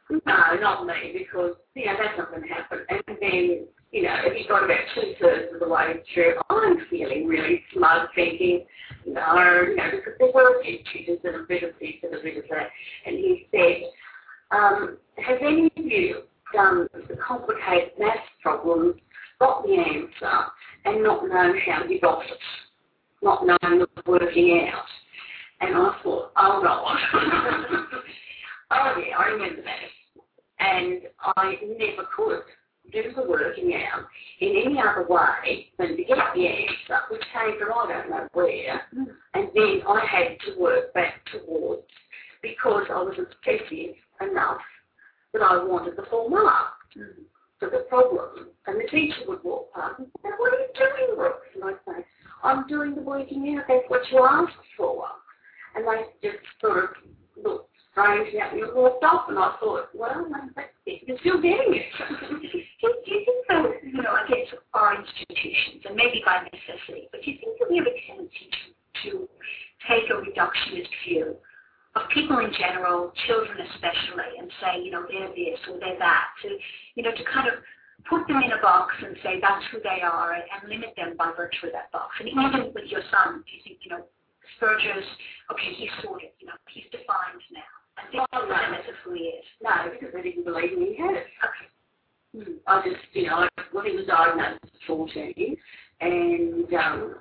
no, 0.10 0.60
not 0.62 0.86
me, 0.86 1.14
because, 1.14 1.56
you 1.76 1.86
know, 1.86 1.94
that's 2.00 2.18
not 2.18 2.30
going 2.32 2.44
to 2.44 2.48
happen. 2.48 2.80
And 2.90 3.18
then, 3.22 3.68
you 3.94 4.02
know, 4.02 4.16
if 4.24 4.42
you 4.42 4.48
got 4.48 4.66
about 4.66 4.80
two 4.96 5.14
thirds 5.22 5.54
of 5.54 5.60
the 5.60 5.70
way 5.70 6.02
through, 6.14 6.34
I'm 6.50 6.78
feeling 6.90 7.28
really 7.28 7.64
smug 7.72 8.08
thinking, 8.16 8.66
no, 9.06 9.62
you 9.68 9.76
know, 9.76 9.92
because 9.92 10.14
there 10.18 10.32
were 10.34 10.60
a 10.60 10.64
few 10.64 10.80
tutors 10.92 11.20
and 11.24 11.36
a 11.36 11.44
bit 11.48 11.62
of 11.62 11.70
this 11.80 11.94
and 12.02 12.16
a 12.16 12.24
bit 12.24 12.38
of 12.38 12.44
that. 12.50 12.70
And 13.06 13.16
he 13.18 13.48
said, 13.52 13.84
um, 14.50 14.98
has 15.18 15.38
any 15.42 15.68
of 15.68 15.86
you 15.86 16.24
done 16.54 16.88
the 17.08 17.16
complicated 17.18 17.92
maths 18.00 18.22
problems 18.42 18.96
got 19.40 19.64
the 19.64 19.74
answer 19.74 20.42
and 20.86 21.04
not 21.04 21.28
known 21.28 21.56
how 21.60 21.84
you 21.86 22.02
got 22.02 22.24
it, 22.26 22.32
not 23.22 23.46
knowing 23.46 23.80
the 23.80 23.88
working 24.08 24.70
out. 24.74 24.86
And 25.62 25.76
I 25.76 25.96
thought, 26.02 26.32
oh 26.36 26.62
no. 26.64 27.20
oh 28.72 29.04
yeah, 29.08 29.18
I 29.20 29.26
remember 29.28 29.62
that. 29.62 30.66
And 30.66 31.02
I 31.38 31.58
never 31.78 32.08
could 32.16 32.42
do 32.92 33.14
the 33.16 33.28
working 33.28 33.74
out 33.76 34.06
in 34.40 34.50
any 34.66 34.80
other 34.80 35.06
way 35.08 35.68
than 35.78 35.96
to 35.98 36.04
get 36.04 36.18
the 36.36 36.48
answer, 36.48 37.00
which 37.10 37.24
came 37.34 37.58
from 37.60 37.72
I 37.74 37.92
don't 37.92 38.10
know 38.10 38.28
where, 38.34 38.82
and 39.34 39.50
then 39.56 39.82
I 39.88 40.06
had 40.06 40.38
to 40.46 40.60
work 40.60 40.94
back 40.94 41.22
towards 41.32 41.84
because 42.42 42.86
I 42.90 43.02
was 43.02 43.16
obsessive 43.18 43.96
enough 44.22 44.62
that 45.34 45.42
I 45.42 45.64
wanted 45.64 45.96
the 45.96 46.06
full 46.10 46.30
mark. 46.30 46.74
To 47.60 47.70
the 47.70 47.86
problem. 47.88 48.50
And 48.68 48.80
the 48.80 48.90
teacher 48.90 49.22
would 49.28 49.44
walk 49.44 49.74
past 49.74 50.00
and 50.00 50.08
say, 50.22 50.30
what 50.38 50.54
are 50.54 50.60
you 50.60 50.68
doing, 50.76 51.16
Brooks? 51.16 51.48
And 51.56 51.64
I'd 51.64 51.76
say, 51.88 52.06
I'm 52.44 52.68
doing 52.68 52.94
the 52.94 53.02
working 53.02 53.56
out. 53.58 53.66
That's 53.70 53.86
what 53.88 54.02
you 54.12 54.20
asked 54.20 54.54
for. 54.76 55.06
And 55.76 55.86
they 55.88 56.28
just 56.28 56.44
sort 56.60 56.84
of 56.84 56.90
looked 57.42 57.70
strange 57.92 58.36
at 58.36 58.54
me 58.54 58.64
and 58.64 58.76
walked 58.76 59.04
off. 59.04 59.30
And 59.30 59.40
I 59.40 59.56
thought, 59.60 59.90
well, 59.94 60.28
that's 60.56 60.68
it. 60.86 61.04
You're 61.08 61.18
still 61.20 61.42
getting 61.42 61.74
it. 61.74 61.86
do, 62.30 62.94
do 63.06 63.12
you 63.12 63.26
think 63.26 63.48
that, 63.48 63.64
you 63.84 64.02
know, 64.02 64.12
I 64.12 64.28
guess 64.28 64.54
our 64.74 64.96
institutions, 65.44 65.84
and 65.86 65.96
maybe 65.96 66.24
by 66.26 66.40
necessity, 66.48 67.08
but 67.12 67.22
do 67.22 67.32
you 67.32 67.38
think 67.40 67.60
that 67.60 67.68
we 67.70 67.78
have 67.78 67.88
a 67.88 67.96
tendency 68.08 68.48
to, 69.04 69.12
to 69.12 69.12
take 69.88 70.08
a 70.10 70.16
reductionist 70.16 70.90
view 71.04 71.36
of 71.96 72.10
people 72.10 72.40
in 72.40 72.52
general, 72.58 73.12
children 73.28 73.58
especially, 73.76 74.40
and 74.40 74.50
say, 74.62 74.82
you 74.82 74.90
know, 74.90 75.06
they're 75.06 75.30
this 75.36 75.60
or 75.70 75.78
they're 75.80 76.00
that, 76.00 76.34
to, 76.42 76.50
you 76.96 77.04
know, 77.04 77.12
to 77.12 77.24
kind 77.30 77.48
of 77.48 77.62
put 78.10 78.26
them 78.28 78.42
in 78.42 78.52
a 78.52 78.62
box 78.62 78.96
and 79.06 79.16
say 79.22 79.38
that's 79.40 79.64
who 79.72 79.78
they 79.84 80.02
are 80.02 80.34
and, 80.34 80.44
and 80.50 80.70
limit 80.70 80.94
them 80.98 81.14
by 81.18 81.32
virtue 81.38 81.68
of 81.68 81.74
that 81.74 81.92
box. 81.92 82.16
And 82.20 82.28
even 82.28 82.74
with 82.74 82.90
your 82.90 83.06
son, 83.14 83.46
do 83.46 83.52
you 83.54 83.62
think, 83.64 83.78
you 83.86 83.92
know, 83.94 84.04
Asperger's, 84.44 85.06
okay, 85.52 85.72
he's 85.78 85.94
sorted, 86.02 86.34
you 86.40 86.48
know, 86.48 86.58
he's 86.68 86.88
defined 86.92 87.44
now. 87.54 87.74
And 88.02 88.10
this 88.10 88.26
oh, 88.34 88.42
the 88.42 88.58
limit 88.58 88.90
of 88.90 88.98
who 89.06 89.14
he 89.14 89.38
is. 89.38 89.46
No, 89.62 89.70
because 89.94 90.16
I 90.18 90.22
didn't 90.26 90.44
believe 90.44 90.74
he 90.74 90.98
had 90.98 91.14
it. 91.14 91.30
Okay. 91.46 91.70
I 92.68 92.82
just, 92.84 93.04
you 93.14 93.28
know, 93.28 93.48
when 93.72 93.86
he 93.86 93.96
was 93.96 94.06
diagnosed 94.08 94.64
at 94.64 94.70
14, 94.88 95.58
and 96.02 96.74
um, 96.74 97.16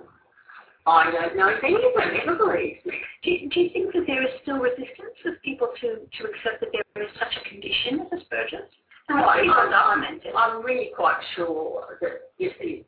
I 0.86 1.10
don't 1.10 1.36
know 1.36 1.48
if 1.48 1.62
anyone 1.62 2.20
ever 2.22 2.36
believes 2.36 2.84
me. 2.84 2.94
Do 3.22 3.30
you, 3.30 3.50
do 3.50 3.60
you 3.60 3.70
think 3.72 3.92
that 3.92 4.04
there 4.06 4.22
is 4.22 4.30
still 4.42 4.58
resistance 4.58 5.20
of 5.26 5.34
people 5.44 5.68
to, 5.80 5.88
to 5.88 6.24
accept 6.24 6.60
that 6.60 6.70
there 6.72 7.04
is 7.04 7.10
such 7.18 7.34
a 7.36 7.48
condition 7.48 8.06
as 8.12 8.20
Asperger's? 8.20 8.70
No, 9.10 9.16
I'm, 9.16 9.50
I'm, 9.50 10.20
I'm 10.36 10.64
really 10.64 10.90
quite 10.96 11.20
sure 11.36 11.98
that 12.00 12.30
you 12.38 12.50
see, 12.60 12.84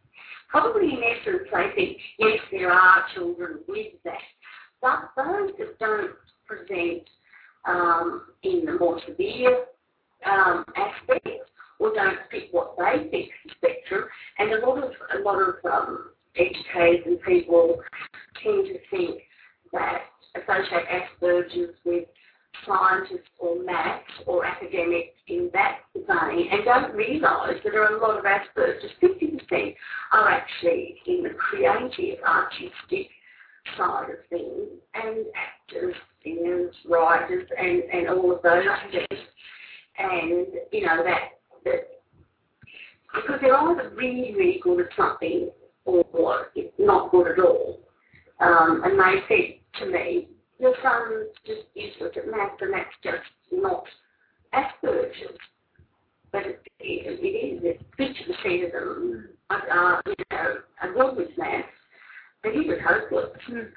probably 0.49 0.89
in 0.89 1.03
essence 1.03 1.49
they 1.53 1.71
think, 1.75 1.99
yes, 2.19 2.39
there 2.51 2.73
are 2.73 3.05
children 3.15 3.59
with 3.69 3.93
that. 4.05 4.19
But 4.81 5.11
those 5.17 5.51
that 5.59 5.79
don't 5.79 6.13
present 6.47 7.03
um, 7.67 8.23
in 8.43 8.65
the 8.65 8.79
more 8.79 9.01
severe 9.07 9.65
um, 10.31 10.65
aspects 10.77 11.51
or 11.85 11.95
don't 11.95 12.19
fit 12.31 12.49
what 12.51 12.77
they 12.79 13.09
think 13.11 13.31
is 13.45 13.53
spectrum, 13.57 14.05
and 14.39 14.53
a 14.53 14.67
lot 14.67 14.83
of 14.83 14.91
a 15.15 15.23
lot 15.23 15.37
of 15.37 15.57
um, 15.71 16.11
educators 16.37 17.05
and 17.05 17.21
people 17.23 17.81
tend 18.43 18.67
to 18.67 18.79
think 18.91 19.21
that 19.73 20.03
associate 20.35 20.87
Asperger's 20.89 21.77
with 21.85 22.05
scientists 22.67 23.29
or 23.39 23.63
maths 23.63 24.05
or 24.27 24.47
academics 24.47 25.17
in 25.29 25.51
that 25.53 25.81
vein 25.95 26.49
and 26.51 26.65
don't 26.65 26.95
realise 26.95 27.61
that 27.63 27.71
there 27.73 27.85
are 27.85 27.97
a 27.97 28.01
lot 28.01 28.19
of 28.19 28.25
Asperger's. 28.25 28.91
50% 29.03 29.75
are 30.13 30.31
actually 30.31 30.97
in 31.07 31.23
the 31.25 31.31
creative, 31.31 32.19
artistic 32.25 33.09
side 33.77 34.11
of 34.11 34.17
things 34.31 34.69
and 34.95 35.27
actors, 35.35 35.95
singers, 36.23 36.75
writers 36.89 37.49
and, 37.59 37.83
and 37.93 38.09
all 38.09 38.35
of 38.35 38.43
those 38.43 38.65
things. 38.91 39.21
And, 39.99 40.47
you 40.73 40.87
know, 40.87 41.05
that, 41.05 41.35
because 41.65 43.41
they're 43.41 43.57
either 43.57 43.93
really, 43.97 44.35
really 44.35 44.61
good 44.63 44.81
at 44.81 44.97
something 44.97 45.51
or 45.85 46.49
it's 46.55 46.73
not 46.79 47.11
good 47.11 47.29
at 47.29 47.39
all. 47.39 47.81
Um, 48.41 48.83
and 48.85 48.99
they 48.99 49.21
said 49.29 49.81
to 49.81 49.93
me, 49.93 50.29
your 50.59 50.75
son's 50.83 51.29
just 51.47 51.63
useless 51.75 52.13
at 52.17 52.31
maths 52.31 52.61
and 52.61 52.73
that's 52.73 52.89
just 53.03 53.23
not 53.53 53.85
Asperger's. 54.55 55.39
But 56.33 56.47
it, 56.47 56.63
it, 56.81 57.21
it 57.23 57.27
is, 57.27 57.61
it's 57.63 58.45
50% 58.45 58.67
of 58.67 58.73
them 58.73 59.29
are, 59.51 60.03
you 60.07 60.15
know, 60.33 60.55
are 60.83 60.93
good 60.93 61.17
with 61.17 61.39
maths, 61.39 61.69
but 62.43 62.53
he 62.53 62.61
was 62.61 62.79
hopeless. 62.87 63.31
Mm. 63.51 63.69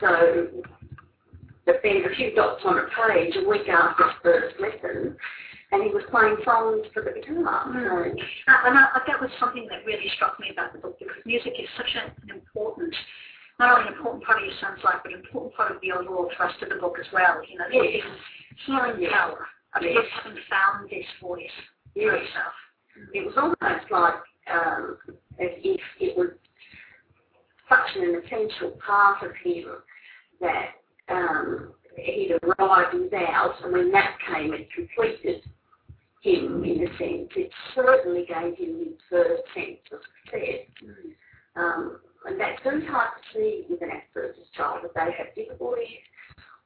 So, 0.00 0.46
but 1.64 1.76
then 1.82 2.04
a 2.04 2.14
few 2.14 2.34
dots 2.34 2.62
on 2.64 2.78
a 2.78 2.82
page 2.82 3.34
a 3.36 3.48
week 3.48 3.68
after 3.68 4.04
his 4.04 4.12
first 4.22 4.60
lesson, 4.60 5.16
and 5.72 5.82
he 5.82 5.90
was 5.90 6.04
playing 6.10 6.36
songs 6.44 6.86
for 6.92 7.02
the 7.02 7.12
guitar. 7.12 7.66
Mm. 7.68 8.12
Uh, 8.12 8.66
and 8.66 8.78
I, 8.78 9.00
that 9.06 9.20
was 9.20 9.30
something 9.40 9.66
that 9.70 9.84
really 9.84 10.08
struck 10.16 10.38
me 10.38 10.50
about 10.52 10.72
the 10.72 10.78
book 10.78 10.98
because 10.98 11.16
music 11.24 11.54
is 11.58 11.68
such 11.76 11.90
an 11.94 12.12
important, 12.30 12.94
not 13.58 13.78
only 13.78 13.88
an 13.88 13.94
important 13.96 14.24
part 14.24 14.42
of 14.42 14.44
your 14.44 14.56
son's 14.60 14.82
life, 14.84 15.00
but 15.02 15.12
an 15.12 15.20
important 15.20 15.54
part 15.54 15.72
of 15.72 15.80
the 15.80 15.92
overall 15.92 16.30
thrust 16.36 16.62
of 16.62 16.68
the 16.68 16.76
book 16.76 16.96
as 17.00 17.06
well. 17.12 17.40
You 17.48 17.58
know, 17.58 17.68
yes. 17.72 18.04
healing 18.66 19.00
yes. 19.00 19.12
power 19.12 19.46
of 19.74 19.82
yes. 19.82 20.04
having 20.22 20.38
found 20.48 20.90
this 20.90 21.06
voice 21.20 21.56
yes. 21.94 22.06
for 22.06 22.16
himself. 22.18 22.54
It 23.12 23.26
was 23.26 23.34
almost 23.36 23.90
like 23.90 24.22
um, 24.46 24.98
as 25.40 25.50
if 25.64 25.80
it 26.00 26.16
was 26.16 26.28
such 27.68 27.96
an 27.96 28.22
essential 28.24 28.78
part 28.84 29.22
of 29.24 29.32
him 29.42 29.66
that 30.40 30.78
um, 31.08 31.72
he'd 31.96 32.38
arrived 32.42 32.94
without, 32.94 33.54
and 33.62 33.72
when 33.72 33.90
that 33.92 34.16
came, 34.32 34.52
it 34.52 34.68
completed 34.74 35.42
him 36.22 36.64
in 36.64 36.86
a 36.86 36.98
sense. 36.98 37.30
It 37.36 37.50
certainly 37.74 38.26
gave 38.26 38.56
him 38.56 38.78
his 38.78 38.94
first 39.10 39.42
sense 39.54 39.78
of 39.92 40.00
success. 40.24 40.66
Mm. 40.82 41.14
Um, 41.56 42.00
and 42.26 42.40
that's 42.40 42.62
very 42.62 42.84
hard 42.86 43.10
to 43.16 43.38
see 43.38 43.66
with 43.68 43.82
an 43.82 43.90
Asperger's 43.90 44.48
child 44.56 44.80
that 44.82 44.94
they 44.94 45.12
have 45.12 45.34
difficulties 45.36 46.00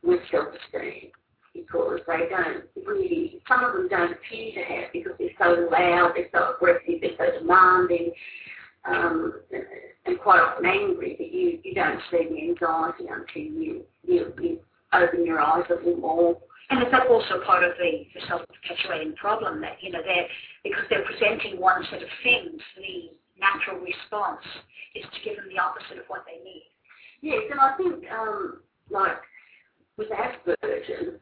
with 0.03 0.21
self-esteem 0.31 1.11
because 1.53 2.01
they 2.07 2.29
don't 2.31 2.65
really, 2.87 3.43
some 3.49 3.65
of 3.65 3.73
them 3.73 3.89
don't 3.89 4.13
appear 4.13 4.53
to 4.55 4.73
have 4.73 4.93
because 4.93 5.13
they're 5.19 5.29
so 5.39 5.69
loud, 5.71 6.13
they're 6.15 6.29
so 6.33 6.55
aggressive, 6.55 7.01
they're 7.01 7.19
so 7.19 7.41
demanding, 7.41 8.13
um, 8.85 9.41
and 10.07 10.19
quite 10.21 10.41
often 10.41 10.65
angry 10.65 11.17
that 11.19 11.33
you, 11.33 11.59
you 11.65 11.75
don't 11.75 12.01
see 12.11 12.29
the 12.31 12.51
anxiety 12.51 13.07
until 13.11 13.43
you, 13.43 13.83
you, 14.05 14.33
you 14.41 14.61
open 14.93 15.27
your 15.27 15.41
eyes 15.41 15.65
a 15.71 15.75
little 15.75 15.97
more. 16.01 16.39
And 16.71 16.83
is 16.83 16.91
that 16.93 17.07
also 17.09 17.41
part 17.47 17.65
of 17.65 17.73
the, 17.79 18.05
the 18.15 18.27
self-perpetuating 18.29 19.15
problem 19.17 19.61
that, 19.63 19.79
you 19.81 19.91
know, 19.91 20.01
they're, 20.05 20.27
because 20.63 20.85
they're 20.91 21.05
presenting 21.05 21.61
one 21.61 21.83
set 21.91 22.03
of 22.03 22.09
things, 22.23 22.61
the 22.77 23.11
natural 23.41 23.81
response 23.81 24.45
is 24.95 25.05
to 25.05 25.21
give 25.25 25.37
them 25.37 25.47
the 25.49 25.61
opposite 25.61 25.99
of 25.99 26.05
what 26.09 26.25
they 26.27 26.43
need. 26.45 26.65
Yes, 27.21 27.43
and 27.51 27.59
I 27.59 27.77
think, 27.77 28.05
um, 28.13 28.61
like, 28.91 29.17
with 29.97 30.09
Asperger's, 30.11 31.19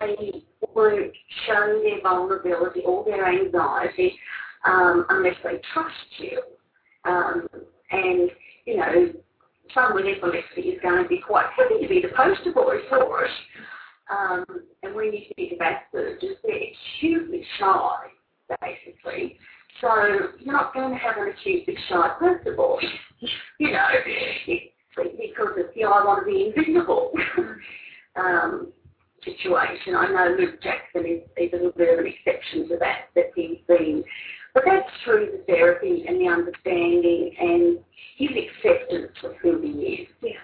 they 0.00 0.42
won't 0.74 1.12
show 1.46 1.80
their 1.82 2.00
vulnerability 2.02 2.80
or 2.84 3.04
their 3.04 3.26
anxiety 3.26 4.18
um, 4.64 5.06
unless 5.08 5.34
they 5.42 5.60
trust 5.72 5.94
you. 6.18 6.42
Um, 7.04 7.48
and, 7.90 8.30
you 8.66 8.76
know, 8.76 9.12
with 9.94 10.06
epilepsy 10.06 10.62
is 10.62 10.80
going 10.82 11.02
to 11.02 11.08
be 11.08 11.20
quite 11.20 11.46
happy 11.56 11.82
to 11.82 11.88
be 11.88 12.00
the 12.00 12.14
poster 12.16 12.52
boy 12.52 12.76
for 12.88 13.24
it. 13.24 13.30
Um, 14.10 14.44
and 14.82 14.94
when 14.94 15.12
you 15.12 15.20
think 15.36 15.52
of 15.52 15.58
Asperger's, 15.58 16.36
they're 16.42 16.58
hugely 16.98 17.44
shy, 17.58 17.96
basically. 18.60 19.38
So 19.80 19.88
you're 20.38 20.52
not 20.52 20.74
going 20.74 20.90
to 20.90 20.96
have 20.96 21.16
an 21.16 21.28
acute 21.28 21.66
big 21.66 21.76
shy 21.88 22.10
poster 22.18 22.54
boy, 22.54 22.80
you 23.58 23.72
know, 23.72 23.86
because 24.96 25.52
it's 25.56 25.74
the 25.74 25.84
I 25.84 26.04
want 26.04 26.26
to 26.26 26.30
be 26.30 26.52
invisible 26.54 27.12
um, 28.16 28.72
situation. 29.24 29.94
I 29.96 30.08
know 30.08 30.36
Luke 30.38 30.60
Jackson 30.62 31.06
is, 31.06 31.22
is 31.36 31.52
a 31.52 31.56
little 31.56 31.72
bit 31.72 31.92
of 31.92 32.04
an 32.04 32.12
exception 32.12 32.68
to 32.68 32.76
that, 32.78 33.10
that 33.14 33.30
he's 33.34 33.58
been 33.68 34.02
but 34.54 34.64
that's 34.66 34.88
through 35.04 35.30
the 35.32 35.44
therapy 35.46 36.04
and 36.06 36.20
the 36.20 36.28
understanding 36.28 37.34
and 37.40 37.78
his 38.16 38.30
acceptance 38.30 39.16
of 39.24 39.36
who 39.42 39.60
he 39.60 39.68
is. 39.68 40.08
Yes. 40.22 40.36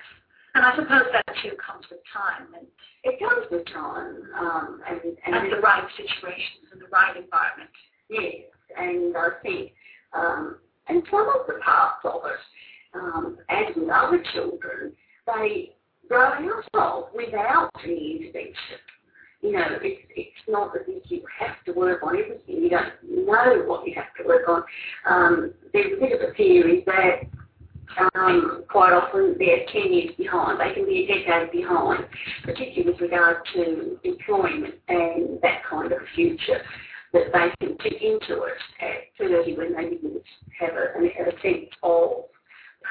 And 0.55 0.65
I 0.65 0.75
suppose 0.75 1.05
that 1.13 1.35
too 1.43 1.57
comes 1.57 1.85
with 1.91 2.01
time. 2.13 2.55
And 2.57 2.67
it 3.05 3.19
comes 3.19 3.47
with 3.51 3.67
time. 3.67 4.23
Um, 4.39 4.81
and, 4.89 5.01
and, 5.27 5.37
and 5.37 5.53
the 5.53 5.61
right 5.61 5.85
situations 5.97 6.71
and 6.73 6.81
the 6.81 6.89
right 6.93 7.17
environment. 7.17 7.71
Yes. 8.09 8.49
And 8.79 9.17
I 9.17 9.29
think, 9.43 9.73
um, 10.13 10.57
and 10.89 11.03
some 11.11 11.29
of 11.29 11.47
the 11.47 11.61
parts 11.65 12.05
of 12.05 12.23
it, 12.25 12.99
um, 12.99 13.39
as 13.51 13.75
with 13.77 13.91
other 13.91 14.23
children, 14.33 14.93
they 15.27 15.73
grow 16.09 16.25
out 16.25 16.65
of 16.75 17.05
without 17.15 17.71
any 17.85 18.19
intervention 18.21 18.79
you 19.47 19.53
know, 19.53 19.79
it's, 19.81 20.03
it's 20.17 20.49
not 20.49 20.75
as 20.77 20.83
if 20.89 21.11
you 21.11 21.23
have 21.39 21.63
to 21.67 21.73
work 21.73 22.03
on 22.03 22.17
everything. 22.17 22.63
You 22.63 22.71
don't 22.71 22.93
know 23.03 23.63
what 23.67 23.87
you 23.87 23.95
have 23.95 24.13
to 24.21 24.27
work 24.27 24.49
on. 24.49 24.63
Um, 25.09 25.55
there's 25.73 25.97
a 25.97 26.01
bit 26.01 26.13
of 26.13 26.29
a 26.29 26.35
theory 26.35 26.83
that 26.87 27.23
um, 28.15 28.65
quite 28.69 28.93
often 28.93 29.37
they're 29.39 29.65
10 29.73 29.93
years 29.93 30.15
behind. 30.17 30.61
They 30.61 30.75
can 30.75 30.85
be 30.85 31.05
a 31.05 31.25
decade 31.25 31.53
behind, 31.53 32.07
particularly 32.43 32.91
with 32.91 33.01
regard 33.01 33.37
to 33.55 33.99
employment 34.03 34.75
and 34.89 35.41
that 35.43 35.63
kind 35.69 35.93
of 35.93 35.99
future 36.15 36.63
that 37.13 37.33
they 37.33 37.67
can 37.67 37.77
fit 37.79 38.03
into 38.03 38.43
it 38.43 38.59
at 38.81 39.27
30 39.27 39.57
when 39.57 39.75
they 39.75 39.91
didn't 39.91 40.23
have 40.59 40.75
a, 40.75 41.29
a 41.29 41.41
sense 41.41 41.71
of 41.83 42.25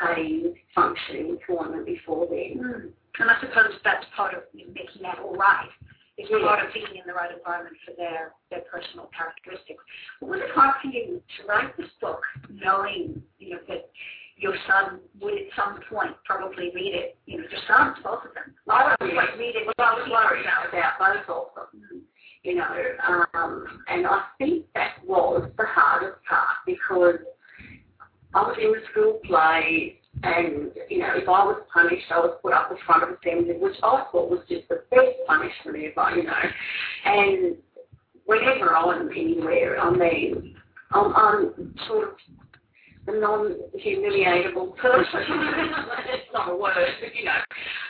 paid 0.02 0.56
functioning 0.74 1.30
employment 1.30 1.86
before 1.86 2.28
then. 2.28 2.58
Mm. 2.58 2.90
And 3.20 3.30
I 3.30 3.40
suppose 3.40 3.80
that's 3.84 4.06
part 4.16 4.34
of 4.34 4.44
making 4.54 5.02
that 5.04 5.20
all 5.20 5.36
right 5.36 5.70
is 6.18 6.30
a 6.32 6.38
lot 6.38 6.66
of 6.66 6.74
being 6.74 6.96
in 6.96 7.04
the 7.06 7.14
right 7.14 7.32
environment 7.36 7.76
for 7.86 7.94
their, 7.98 8.34
their 8.50 8.62
personal 8.72 9.10
characteristics. 9.16 9.84
Was 10.22 10.40
it 10.40 10.52
hard 10.56 10.76
for 10.82 10.88
you 10.88 11.22
to 11.22 11.48
write 11.48 11.76
this 11.78 11.90
book 12.00 12.22
knowing, 12.50 13.22
you 13.38 13.52
know, 13.52 13.60
that 13.68 13.90
your 14.38 14.56
son 14.68 15.00
would 15.22 15.34
at 15.34 15.48
some 15.56 15.80
point 15.90 16.12
probably 16.26 16.72
read 16.76 16.94
it, 16.94 17.18
you 17.26 17.38
know, 17.38 17.44
your 17.50 17.62
sons, 17.68 17.98
both 18.04 18.24
of 18.26 18.34
them. 18.34 18.54
I 18.70 18.96
don't 19.00 19.14
quite 19.14 19.38
read 19.38 19.56
it, 19.56 19.64
but 19.66 19.80
I 19.80 19.94
was 19.94 20.10
worried 20.10 20.46
about 20.46 21.28
both 21.28 21.48
of 21.58 21.68
them. 21.72 22.02
You 22.44 22.56
know, 22.56 22.68
um, 23.34 23.66
and 23.88 24.06
I 24.06 24.24
think 24.38 24.66
that 24.76 25.04
was 25.06 25.50
the 25.58 25.66
hardest 25.66 26.24
part 26.30 26.58
because 26.66 27.16
I 28.36 28.42
was 28.44 28.56
in 28.62 28.72
the 28.72 28.82
school 28.92 29.20
play 29.26 30.00
and, 30.26 30.72
you 30.90 31.00
know, 31.00 31.12
if 31.14 31.30
I 31.30 31.46
was 31.46 31.62
punished, 31.72 32.12
I 32.12 32.20
was 32.20 32.40
put 32.42 32.52
up 32.52 32.72
in 32.72 32.78
front 32.86 33.04
of 33.04 33.10
assembly, 33.10 33.58
which 33.60 33.76
I 33.84 34.06
thought 34.12 34.32
was 34.32 34.42
just 34.50 34.68
the 34.70 34.82
best 34.90 35.22
punishment 35.28 35.94
ever, 35.96 36.16
you 36.18 36.24
know. 36.24 36.44
And 37.06 37.58
whenever 38.26 38.76
I'm 38.76 39.10
anywhere, 39.10 39.80
I 39.80 39.92
mean, 39.92 40.56
I'm, 40.92 41.16
I'm 41.16 41.76
sort 41.88 42.10
of 42.10 42.16
a 43.08 43.20
non-humiliatable 43.20 44.76
person. 44.78 45.22
it's 46.10 46.34
not 46.34 46.52
a 46.52 46.56
word, 46.56 46.74
but, 46.74 47.16
you 47.16 47.26
know, 47.26 47.38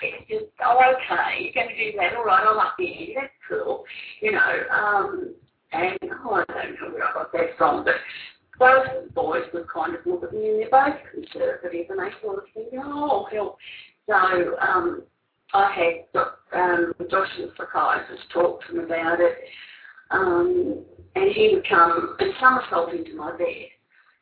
it's 0.02 0.30
just, 0.30 0.52
oh, 0.65 0.93
okay, 0.93 1.39
you're 1.41 1.54
going 1.54 1.69
to 1.69 1.91
do 1.91 1.98
that, 1.98 2.15
all 2.15 2.26
right, 2.26 2.45
I'm 2.45 2.58
up 2.58 2.76
here, 2.78 3.15
that's 3.15 3.34
cool, 3.48 3.86
you 4.21 4.34
know. 4.34 4.63
Um, 4.76 5.36
and 5.71 5.98
oh, 6.26 6.34
I 6.34 6.54
don't 6.54 6.74
know 6.82 6.93
where 6.93 7.04
I 7.04 7.13
got 7.13 7.32
that 7.32 7.58
from, 7.58 7.86
but 7.86 7.95
both 8.60 9.13
boys 9.13 9.44
would 9.54 9.68
kind 9.70 9.96
of 9.96 10.06
look 10.06 10.24
at 10.24 10.34
me 10.34 10.50
and 10.50 10.62
they're 10.62 10.70
both 10.70 10.96
conservative 11.13 11.88
and 11.89 12.00
they 12.00 12.10
sort 12.22 12.39
of 12.39 12.44
think, 12.54 12.68
oh, 12.84 13.28
help. 13.32 13.58
So 14.08 14.58
um, 14.60 15.04
I 15.54 15.72
had 15.72 16.22
um, 16.54 16.94
Josh, 17.10 17.30
the 17.38 17.52
psychiatrist, 17.58 18.24
talk 18.34 18.65
to 18.65 18.74
him 18.74 18.86
about 18.86 19.20
it. 19.20 19.38
Um, 20.12 20.84
and 21.15 21.32
he 21.32 21.52
would 21.54 21.68
come 21.68 22.15
and 22.20 22.34
somersault 22.39 22.94
into 22.94 23.15
my 23.15 23.36
bed 23.36 23.68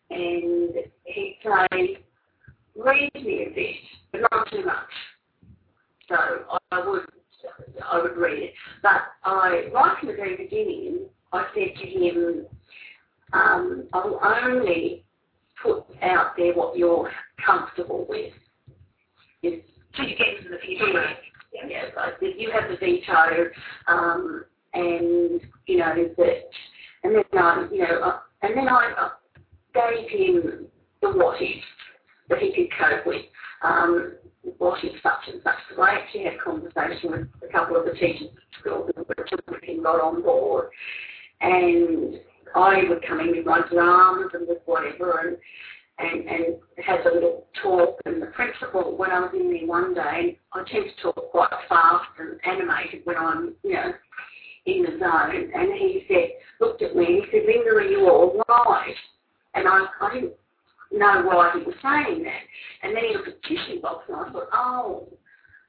and 0.10 0.76
he'd 1.06 1.39
say, 1.43 1.98
read 2.76 3.10
me 3.15 3.48
a 3.50 3.54
bit, 3.54 3.76
but 4.12 4.22
not 4.32 4.50
too 4.52 4.63
much. 4.65 4.89
So 6.08 6.15
I 6.72 6.88
would 6.88 7.04
I 7.91 8.02
would 8.02 8.17
read 8.17 8.41
it. 8.41 8.54
But 8.82 9.02
I, 9.24 9.69
right 9.74 9.98
from 10.00 10.10
the 10.10 10.15
very 10.15 10.38
beginning, 10.38 11.08
I 11.32 11.46
said 11.54 11.76
to 11.82 11.88
him, 11.88 12.46
um, 13.34 13.88
I 13.93 14.06
will 14.06 14.19
only 14.24 15.04
put 15.62 15.86
out 16.02 16.34
there 16.38 16.54
what 16.54 16.78
you're 16.78 17.12
comfortable 17.46 18.06
with. 18.08 18.34
Is, 19.41 19.62
so 19.96 20.04
you 20.04 20.15
get 20.15 20.43
them 20.43 20.52
the 20.52 20.58
feedback. 20.62 21.17
Yeah. 21.54 21.67
yeah 21.67 21.86
I 21.98 22.12
you 22.22 22.52
have 22.52 22.69
the 22.69 22.78
veto, 22.78 23.50
um, 23.88 24.46
and, 24.74 25.41
you 25.67 25.78
know, 25.78 25.93
that, 26.17 26.50
and 27.04 27.15
then, 27.15 27.41
um, 27.43 27.69
you 27.72 27.80
know, 27.80 28.02
uh, 28.02 28.19
and 28.41 28.58
then 28.58 28.67
I 28.67 28.93
uh, 28.98 29.10
gave 29.74 30.10
him 30.10 30.67
the 31.02 31.10
what 31.10 31.41
if 31.41 31.63
that 32.30 32.39
he 32.39 32.54
could 32.54 32.69
cope 32.80 33.06
with. 33.06 33.26
Um, 33.62 34.13
what 34.58 34.84
if 34.84 35.02
such 35.02 35.34
and 35.34 35.41
such. 35.43 35.56
So 35.76 35.82
I 35.82 35.91
actually 35.91 36.26
had 36.26 36.34
a 36.34 36.38
conversation 36.38 37.12
with 37.12 37.28
a 37.48 37.52
couple 37.52 37.78
of 37.78 37.86
the 37.86 37.93
teachers 37.93 38.30
at 38.36 38.60
school 38.60 38.89
and 38.96 39.84
got 39.84 40.02
on 40.02 40.22
board. 40.22 40.67
And 41.41 42.19
I 42.56 42.84
would 42.89 43.06
come 43.08 43.20
in 43.20 43.32
with 43.36 43.46
my 43.46 43.62
dramas 43.72 44.32
and 44.34 44.48
with 44.48 44.60
whatever 44.66 45.28
and 45.28 45.38
and, 46.00 46.28
and 46.28 46.46
have 46.86 47.06
a 47.06 47.13
little 47.13 47.48
talk. 47.62 48.00
And 48.06 48.22
the 48.22 48.28
principal, 48.28 48.98
when 48.98 49.12
I 49.12 49.20
was 49.20 49.32
in 49.34 49.52
there 49.52 49.68
one 49.68 49.94
day, 49.94 50.39
I 50.54 50.63
tend 50.70 50.86
to 50.86 51.02
talk 51.04 51.32
quite 51.32 51.50
fast 51.70 52.06
and 52.20 52.39
animated 52.46 53.02
when 53.04 53.18
I'm, 53.18 53.54
you 53.63 53.74
know, 53.74 53.94
in 54.66 54.84
the 54.84 55.00
zone. 55.00 55.52
And 55.54 55.74
he 55.74 56.04
said, 56.08 56.30
looked 56.60 56.82
at 56.82 56.96
me 56.96 57.06
and 57.06 57.16
he 57.16 57.32
said, 57.32 57.46
Linda, 57.46 57.72
are 57.72 57.82
you 57.82 58.10
all 58.10 58.44
right? 58.48 58.96
And 59.54 59.68
I, 59.68 59.86
I 60.02 60.13
didn't 60.13 60.34
know 60.92 61.24
why 61.26 61.52
he 61.54 61.63
was 61.63 61.76
saying 61.82 62.24
that. 62.24 62.42
And 62.82 62.96
then 62.96 63.04
he 63.08 63.16
looked 63.16 63.28
at 63.28 63.36
the 63.42 63.48
tissue 63.56 63.82
box 63.82 64.06
and 64.08 64.18
I 64.18 64.32
thought, 64.32 64.50
oh, 64.54 65.08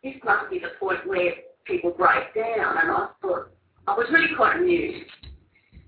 this 0.02 0.14
must 0.24 0.50
be 0.50 0.58
the 0.58 0.78
point 0.80 1.06
where 1.06 1.32
people 1.64 1.90
break 1.90 2.34
down. 2.34 2.78
And 2.78 2.90
I 2.90 3.08
thought, 3.20 3.50
I 3.86 3.94
was 3.94 4.06
really 4.10 4.34
quite 4.36 4.56
amused. 4.56 5.10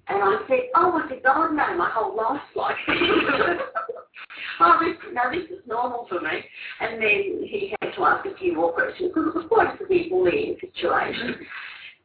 And 0.09 0.23
I 0.23 0.39
said, 0.49 0.71
oh, 0.77 0.93
I 0.93 1.09
said, 1.09 1.23
God, 1.25 1.51
no, 1.51 1.77
my 1.77 1.91
whole 1.91 2.17
life's 2.17 2.45
like 2.55 2.77
oh, 4.61 4.79
this, 4.81 4.97
now 5.13 5.31
this 5.31 5.45
is 5.51 5.67
normal 5.67 6.07
for 6.09 6.21
me. 6.21 6.45
And 6.81 7.03
then 7.03 7.43
he 7.45 7.75
had 7.81 7.93
to 7.95 8.05
ask 8.05 8.27
a 8.27 8.37
few 8.37 8.55
more 8.55 8.73
questions 8.73 9.11
because 9.13 9.29
it 9.29 9.35
was 9.35 9.47
quite 9.49 9.75
a 9.75 9.79
severe 9.79 10.09
bullying 10.09 10.57
situation. 10.61 11.35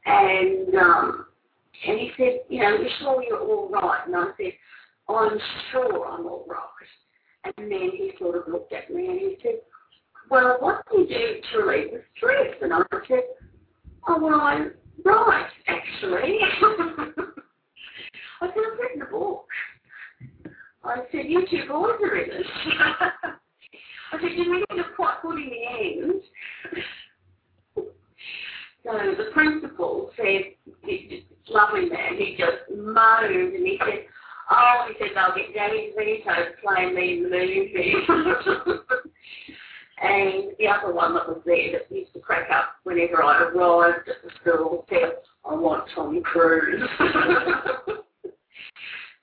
And 0.06 0.76
um, 0.76 1.26
and 1.88 2.00
he 2.00 2.12
said, 2.18 2.42
you 2.50 2.62
know, 2.62 2.78
you're 2.78 2.90
sure 3.00 3.24
you're 3.24 3.40
all 3.40 3.70
right? 3.70 4.02
And 4.06 4.16
I 4.16 4.26
said, 4.38 4.54
I'm 5.10 5.38
sure 5.72 6.08
I'm 6.08 6.26
all 6.26 6.46
right. 6.48 7.56
And 7.58 7.72
then 7.72 7.92
he 7.92 8.12
sort 8.20 8.38
of 8.38 8.52
looked 8.52 8.74
at 8.74 8.90
me 8.94 9.08
and 9.08 9.20
he 9.20 9.38
said, 9.42 9.62
well, 10.30 10.58
what 10.60 10.84
do 10.92 11.02
you 11.02 11.08
do 11.08 11.42
to 11.52 11.58
relieve 11.66 11.92
the 11.92 12.02
stress? 12.16 12.56
And 12.62 12.74
I 12.74 12.82
said, 13.08 13.24
oh, 14.08 14.20
well, 14.22 14.40
I 14.40 14.68
write, 15.04 15.50
actually. 15.68 16.40
I 18.42 18.48
said, 18.48 18.64
I've 18.72 18.80
written 18.80 19.02
a 19.04 19.06
book. 19.06 19.46
I 20.84 20.98
said, 21.12 21.26
you 21.28 21.46
two 21.50 21.68
boys 21.68 22.00
are 22.02 22.16
in 22.16 22.32
it. 22.32 22.46
I 24.14 24.20
said, 24.20 24.32
you 24.36 24.52
really 24.52 24.66
look 24.76 24.96
quite 24.96 25.22
good 25.22 25.38
in 25.38 25.50
the 25.50 25.64
end. 25.80 26.22
so 28.84 28.92
the 29.18 29.30
principal 29.32 30.12
said, 30.18 30.56
lovely 31.50 31.90
man, 31.90 32.18
he 32.18 32.36
just 32.38 32.70
moaned 32.76 33.56
and 33.56 33.66
he 33.66 33.80
said, 33.80 34.06
Oh, 34.54 34.86
he 34.90 34.96
said 35.00 35.16
they'll 35.16 35.36
get 35.36 35.54
Danny 35.54 35.92
DeVito 35.98 36.36
to 36.36 36.52
play 36.62 36.92
me 36.92 37.18
in 37.18 37.24
the 37.24 37.30
movie. 37.30 37.94
and 40.04 40.52
the 40.60 40.68
other 40.68 40.94
one 40.94 41.14
that 41.14 41.28
was 41.28 41.42
there 41.46 41.72
that 41.72 41.96
used 41.96 42.12
to 42.14 42.20
crack 42.20 42.50
up 42.52 42.76
whenever 42.84 43.24
I 43.24 43.44
arrived 43.44 44.10
at 44.10 44.16
the 44.24 44.30
school 44.42 44.86
said, 44.90 45.14
I 45.46 45.54
want 45.54 45.90
Tom 45.96 46.22
Cruise. 46.24 46.82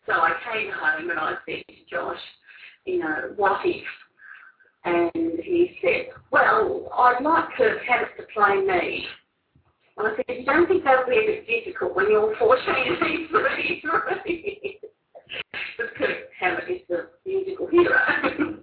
so 0.08 0.14
I 0.14 0.32
came 0.52 0.72
home 0.72 1.10
and 1.10 1.20
I 1.20 1.34
said 1.46 1.62
to 1.68 1.74
Josh, 1.90 2.18
you 2.86 2.98
know, 3.00 3.32
what 3.36 3.60
if? 3.64 3.84
And 4.84 5.38
he 5.40 5.76
said, 5.82 6.08
well, 6.30 6.88
I'd 6.96 7.22
like 7.22 7.56
to 7.58 7.76
have 7.86 8.08
it 8.08 8.16
to 8.16 8.26
play 8.32 8.56
me. 8.56 9.06
And 9.98 10.08
I 10.08 10.16
said, 10.16 10.24
you 10.38 10.44
don't 10.46 10.66
think 10.66 10.84
that 10.84 10.98
would 10.98 11.10
be 11.12 11.18
a 11.18 11.26
bit 11.26 11.46
difficult 11.46 11.94
when 11.94 12.10
you're 12.10 12.34
14 12.38 12.64
and 12.66 13.18
he's 13.18 13.30
33? 13.30 14.80
because 15.76 16.14
Hammett 16.40 16.70
is 16.70 16.80
the 16.88 17.08
musical 17.26 17.66
hero. 17.66 17.98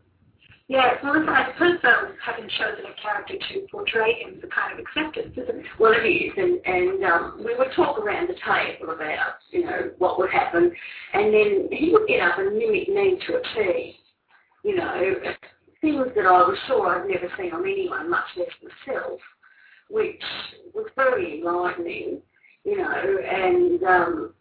yeah, 0.67 0.93
well, 1.03 1.23
I 1.29 1.51
suppose 1.53 1.77
that 1.84 1.97
having 2.25 2.49
chosen 2.58 2.86
a 2.86 3.01
character 3.01 3.36
to 3.36 3.67
portray 3.71 4.13
him 4.23 4.36
is 4.38 4.43
a 4.43 4.47
kind 4.47 4.73
of 4.73 4.79
acceptance, 4.79 5.34
isn't 5.38 5.60
it? 5.60 5.65
Well, 5.79 5.93
it 5.93 6.08
is, 6.08 6.34
and, 6.38 6.60
and 6.65 7.03
um, 7.03 7.43
we 7.45 7.55
would 7.55 7.71
talk 7.75 7.99
around 7.99 8.29
the 8.29 8.36
table 8.36 8.93
about, 8.93 9.44
you 9.56 9.65
know, 9.65 9.91
what 10.00 10.20
would 10.20 10.30
happen, 10.32 10.72
and 11.13 11.34
then 11.34 11.70
he 11.72 11.91
would 11.91 12.08
get 12.08 12.20
up 12.20 12.38
and 12.38 12.58
mimic 12.58 12.89
me 12.89 13.18
to 13.26 13.38
a 13.38 13.41
T, 13.56 13.96
you 14.63 14.76
know, 14.76 15.13
things 15.80 16.08
that 16.15 16.26
I 16.26 16.41
was 16.41 16.58
sure 16.68 16.88
I'd 16.88 17.08
never 17.08 17.32
seen 17.38 17.54
on 17.54 17.62
anyone, 17.62 18.10
much 18.10 18.26
less 18.36 18.50
myself, 18.88 19.20
which 19.89 20.22
was 20.74 20.88
very 20.98 21.39
enlightening, 21.39 22.22
you 22.65 22.78
know, 22.78 23.18
and 23.32 23.84
um, 23.84 24.34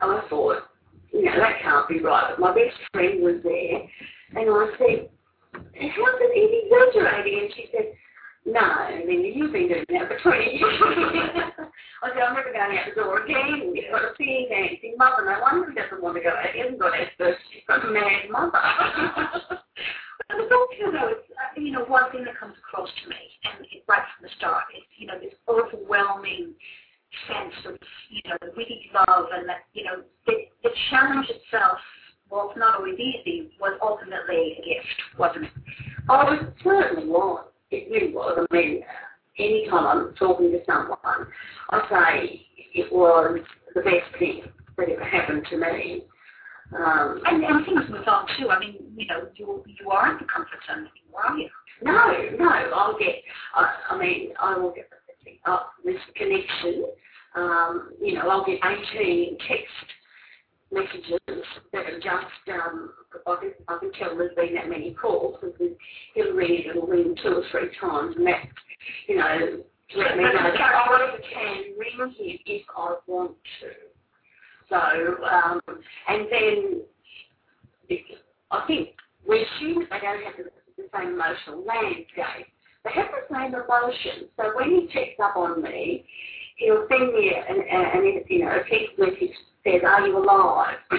I 0.00 0.22
thought, 0.30 0.62
you 1.12 1.24
know, 1.24 1.36
that 1.36 1.60
can't 1.62 1.88
be 1.88 2.00
right. 2.00 2.30
But 2.30 2.40
my 2.40 2.54
best 2.54 2.76
friend 2.92 3.22
was 3.22 3.40
there, 3.42 4.40
and 4.40 4.50
I 4.50 4.70
said, 4.78 5.08
how's 5.52 6.20
it 6.20 6.32
he's 6.34 6.92
exaggerating? 6.94 7.40
And 7.40 7.52
she 7.56 7.66
said, 7.72 7.92
no, 8.46 8.60
I 8.60 9.02
mean, 9.04 9.26
you've 9.34 9.52
been 9.52 9.66
doing 9.66 9.84
that 9.90 10.08
for 10.08 10.18
20 10.22 10.44
years. 10.54 10.78
I 12.02 12.14
said, 12.14 12.22
I'm 12.22 12.34
never 12.34 12.52
going 12.54 12.78
out 12.78 12.86
the 12.86 12.94
door 12.94 13.24
again. 13.24 13.74
You've 13.74 13.90
got 13.90 14.06
a 14.06 14.14
singing, 14.16 14.46
dancing 14.50 14.94
mother. 14.96 15.26
No 15.26 15.40
wonder 15.42 15.70
he 15.70 15.74
doesn't 15.74 16.02
want 16.02 16.14
to 16.16 16.22
go 16.22 16.30
out. 16.30 16.54
He 16.54 16.60
hasn't 16.60 16.78
got 16.78 16.94
Asperger's. 16.94 17.42
She's 17.50 17.66
got 17.66 17.84
a 17.84 17.90
mad 17.90 18.30
mother. 18.30 18.62
but 19.50 20.36
the 20.38 20.46
book, 20.46 20.70
you 20.78 20.92
know, 20.92 21.10
it's, 21.10 21.26
uh, 21.34 21.60
you 21.60 21.72
know, 21.72 21.84
one 21.90 22.06
thing 22.12 22.22
that 22.22 22.38
comes 22.38 22.54
across 22.62 22.88
to 23.02 23.10
me, 23.10 23.18
and 23.50 23.66
it, 23.66 23.82
right 23.88 24.06
from 24.14 24.30
the 24.30 24.32
start, 24.38 24.64
is, 24.78 24.86
you 24.96 25.06
know, 25.10 25.18
this 25.18 25.34
overwhelming 25.50 26.54
sense 27.26 27.54
of, 27.66 27.74
you 28.10 28.22
know, 28.30 28.38
really 28.54 28.86
love 28.94 29.26
and 29.34 29.48
that, 29.48 29.66
you 29.74 29.82
know, 29.82 30.06
the, 30.26 30.46
the 30.62 30.70
challenge 30.90 31.26
itself, 31.30 31.78
was 32.30 32.54
not 32.56 32.76
always 32.76 32.98
easy, 32.98 33.50
was 33.60 33.78
ultimately 33.82 34.58
a 34.58 34.62
gift, 34.62 34.98
wasn't 35.18 35.44
it? 35.44 35.50
Oh, 36.08 36.32
it 36.32 36.54
certainly 36.62 37.06
was. 37.06 37.46
It 37.70 37.90
really 37.90 38.12
was. 38.12 38.38
I 38.50 38.54
mean, 38.54 38.82
anytime 39.38 39.86
I'm 39.86 40.14
talking 40.14 40.50
to 40.52 40.60
someone, 40.66 40.98
I 41.70 41.80
say 41.90 42.46
it 42.74 42.92
was 42.92 43.40
the 43.74 43.80
best 43.82 44.18
thing 44.18 44.42
that 44.76 44.88
ever 44.88 45.04
happened 45.04 45.46
to 45.50 45.56
me. 45.58 46.04
Um, 46.76 47.20
and, 47.26 47.44
and 47.44 47.64
things 47.64 47.82
move 47.88 48.06
on 48.08 48.26
too. 48.38 48.50
I 48.50 48.58
mean, 48.58 48.76
you 48.96 49.06
know, 49.06 49.28
you 49.34 49.64
you 49.66 49.90
aren't 49.90 50.18
the 50.18 50.26
comfort 50.26 50.58
zone 50.66 50.88
anymore, 50.88 51.24
are 51.24 51.38
you? 51.38 51.48
No, 51.82 52.44
no. 52.44 52.50
I'll 52.74 52.98
get. 52.98 53.16
I, 53.54 53.72
I 53.90 53.98
mean, 53.98 54.30
I 54.40 54.56
will 54.58 54.72
get 54.72 54.88
up 55.46 55.72
this 55.84 56.00
connection 56.16 56.86
um, 57.36 57.92
you 58.00 58.14
know, 58.14 58.28
I'll 58.28 58.44
get 58.44 58.58
18 58.64 59.36
text 59.46 59.86
messages 60.76 61.44
that 61.72 61.86
are 61.86 62.00
just, 62.00 62.48
um, 62.52 62.90
I, 63.26 63.36
can, 63.40 63.52
I 63.68 63.78
can 63.78 63.92
tell 63.92 64.16
there's 64.16 64.34
been 64.34 64.54
that 64.54 64.68
many 64.68 64.94
calls 64.94 65.38
because 65.40 65.72
he'll 66.14 66.34
read 66.34 66.66
it, 66.66 66.76
will 66.76 66.86
ring 66.86 67.16
two 67.22 67.36
or 67.36 67.42
three 67.50 67.70
times 67.80 68.16
and 68.16 68.26
that's, 68.26 68.46
you 69.08 69.16
know, 69.16 69.62
to 69.90 69.98
let 69.98 70.16
me 70.16 70.24
know 70.24 70.32
that 70.32 70.60
I 70.60 71.16
can 71.32 71.56
ring 71.78 72.12
him 72.12 72.38
if 72.46 72.62
I 72.76 72.96
want 73.06 73.36
to. 73.60 73.68
So, 74.68 74.76
um, 74.76 75.60
and 76.08 76.26
then 76.30 76.82
I 78.50 78.64
think 78.66 78.88
we 79.28 79.44
assume 79.44 79.86
they 79.90 80.00
don't 80.00 80.22
have 80.24 80.34
the, 80.36 80.50
the 80.76 80.88
same 80.94 81.14
emotional 81.14 81.64
landscape. 81.64 82.46
They 82.84 82.90
have 82.92 83.08
the 83.10 83.34
same 83.34 83.54
emotions. 83.54 84.30
So 84.36 84.52
when 84.56 84.70
he 84.70 84.88
checks 84.92 85.18
up 85.22 85.36
on 85.36 85.62
me, 85.62 86.04
he'll 86.56 86.86
send 86.88 87.12
me 87.12 87.32
an, 87.48 87.56
an, 87.70 88.22
you 88.28 88.44
know, 88.44 88.50
a 88.50 88.62
text 88.68 88.98
message 88.98 89.34
says, 89.66 89.82
are 89.86 90.06
you 90.06 90.16
alive? 90.18 90.76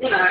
you 0.00 0.10
know, 0.10 0.26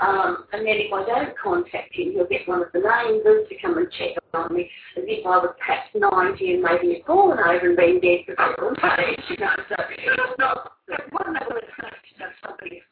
um, 0.00 0.44
and 0.52 0.66
then 0.66 0.76
if 0.76 0.92
I 0.92 1.04
don't 1.04 1.38
contact 1.38 1.94
him, 1.94 2.12
he'll 2.12 2.26
get 2.26 2.48
one 2.48 2.62
of 2.62 2.72
the 2.72 2.80
neighbours 2.80 3.48
to 3.48 3.54
come 3.60 3.78
and 3.78 3.88
check 3.92 4.16
on 4.34 4.54
me 4.54 4.70
as 4.96 5.04
if 5.06 5.26
I 5.26 5.38
was 5.38 5.54
perhaps 5.58 5.88
90 5.94 6.52
and 6.54 6.62
maybe 6.62 6.94
had 6.94 7.06
fallen 7.06 7.38
over 7.38 7.66
and 7.66 7.76
been 7.76 8.00
dead 8.00 8.24
for 8.26 8.34
several 8.36 8.74
days, 8.74 9.20
you 9.28 9.36
know, 9.36 9.52
so 9.68 9.76
it's 9.88 10.38
not, 10.38 10.72
to 10.88 12.18
know 12.18 12.30
somebody 12.42 12.82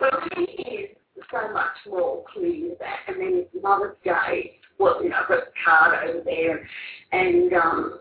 well, 0.00 0.10
he 0.36 0.62
is 0.62 0.90
so 1.30 1.52
much 1.52 1.76
more 1.88 2.24
clear 2.32 2.70
with 2.70 2.78
that. 2.78 2.98
And 3.08 3.20
then 3.20 3.46
Mother's 3.62 3.96
Day, 4.04 4.58
well, 4.78 5.02
you 5.02 5.08
know, 5.08 5.16
I've 5.22 5.28
got 5.28 5.38
a 5.38 5.46
card 5.64 6.08
over 6.08 6.22
there, 6.24 6.68
and 7.12 7.52
um, 7.54 8.00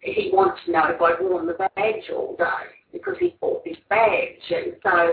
he 0.00 0.30
wants 0.32 0.60
to 0.66 0.72
know 0.72 0.86
if 0.88 1.00
I've 1.00 1.20
worn 1.20 1.46
the 1.46 1.54
badge 1.54 2.10
all 2.12 2.36
day 2.36 2.44
because 2.92 3.14
he 3.18 3.36
bought 3.40 3.64
this 3.64 3.76
badge. 3.88 4.50
And 4.50 4.76
so 4.82 5.12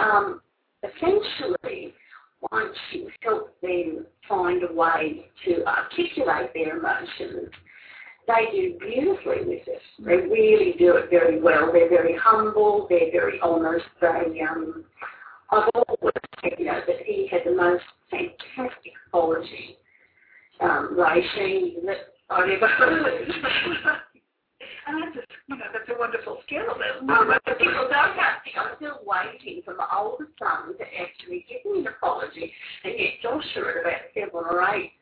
um, 0.00 0.40
essentially, 0.82 1.94
once 2.50 2.76
you 2.92 3.08
help 3.22 3.60
them 3.60 4.06
find 4.28 4.62
a 4.68 4.72
way 4.72 5.26
to 5.44 5.64
articulate 5.66 6.50
their 6.54 6.78
emotions, 6.78 7.50
they 8.26 8.46
do 8.52 8.78
beautifully 8.78 9.44
with 9.44 9.66
it. 9.66 9.82
They 9.98 10.16
really 10.16 10.74
do 10.78 10.96
it 10.96 11.10
very 11.10 11.40
well. 11.40 11.72
They're 11.72 11.88
very 11.88 12.16
humble. 12.16 12.86
They're 12.88 13.10
very 13.10 13.40
honest. 13.40 13.84
They, 14.00 14.40
um, 14.48 14.84
I've 15.50 15.68
always 15.74 16.14
said, 16.40 16.52
you 16.58 16.66
know, 16.66 16.80
that 16.86 17.02
he 17.04 17.28
had 17.30 17.40
the 17.44 17.56
most 17.56 17.84
fantastic 18.10 18.92
quality 19.10 19.76
um, 20.60 20.96
regime 20.96 21.84
that 21.86 21.96
I've 22.30 22.48
ever 22.48 22.68
heard. 22.68 23.28
and 24.86 25.02
that's 25.02 25.16
a, 25.16 25.22
you 25.46 25.56
know, 25.56 25.64
that's 25.72 25.88
a 25.88 25.98
wonderful 25.98 26.40
skill. 26.46 26.62
Isn't 26.62 27.10
um, 27.10 27.28
but 27.28 27.58
people 27.58 27.88
don't 27.90 28.16
have 28.18 28.42
to. 28.44 28.50
I'm 28.58 28.76
still 28.76 29.00
waiting 29.04 29.62
for 29.64 29.74
my 29.74 29.86
older 29.94 30.28
son 30.38 30.76
to 30.78 30.84
actually 31.00 31.46
give 31.48 31.70
me 31.70 31.80
an 31.80 31.86
apology, 31.86 32.52
and 32.84 32.94
yet 32.98 33.22
Joshua 33.22 33.70
at 33.70 33.80
about 33.80 34.02
seven 34.14 34.30
or 34.34 34.74
eight 34.74 34.92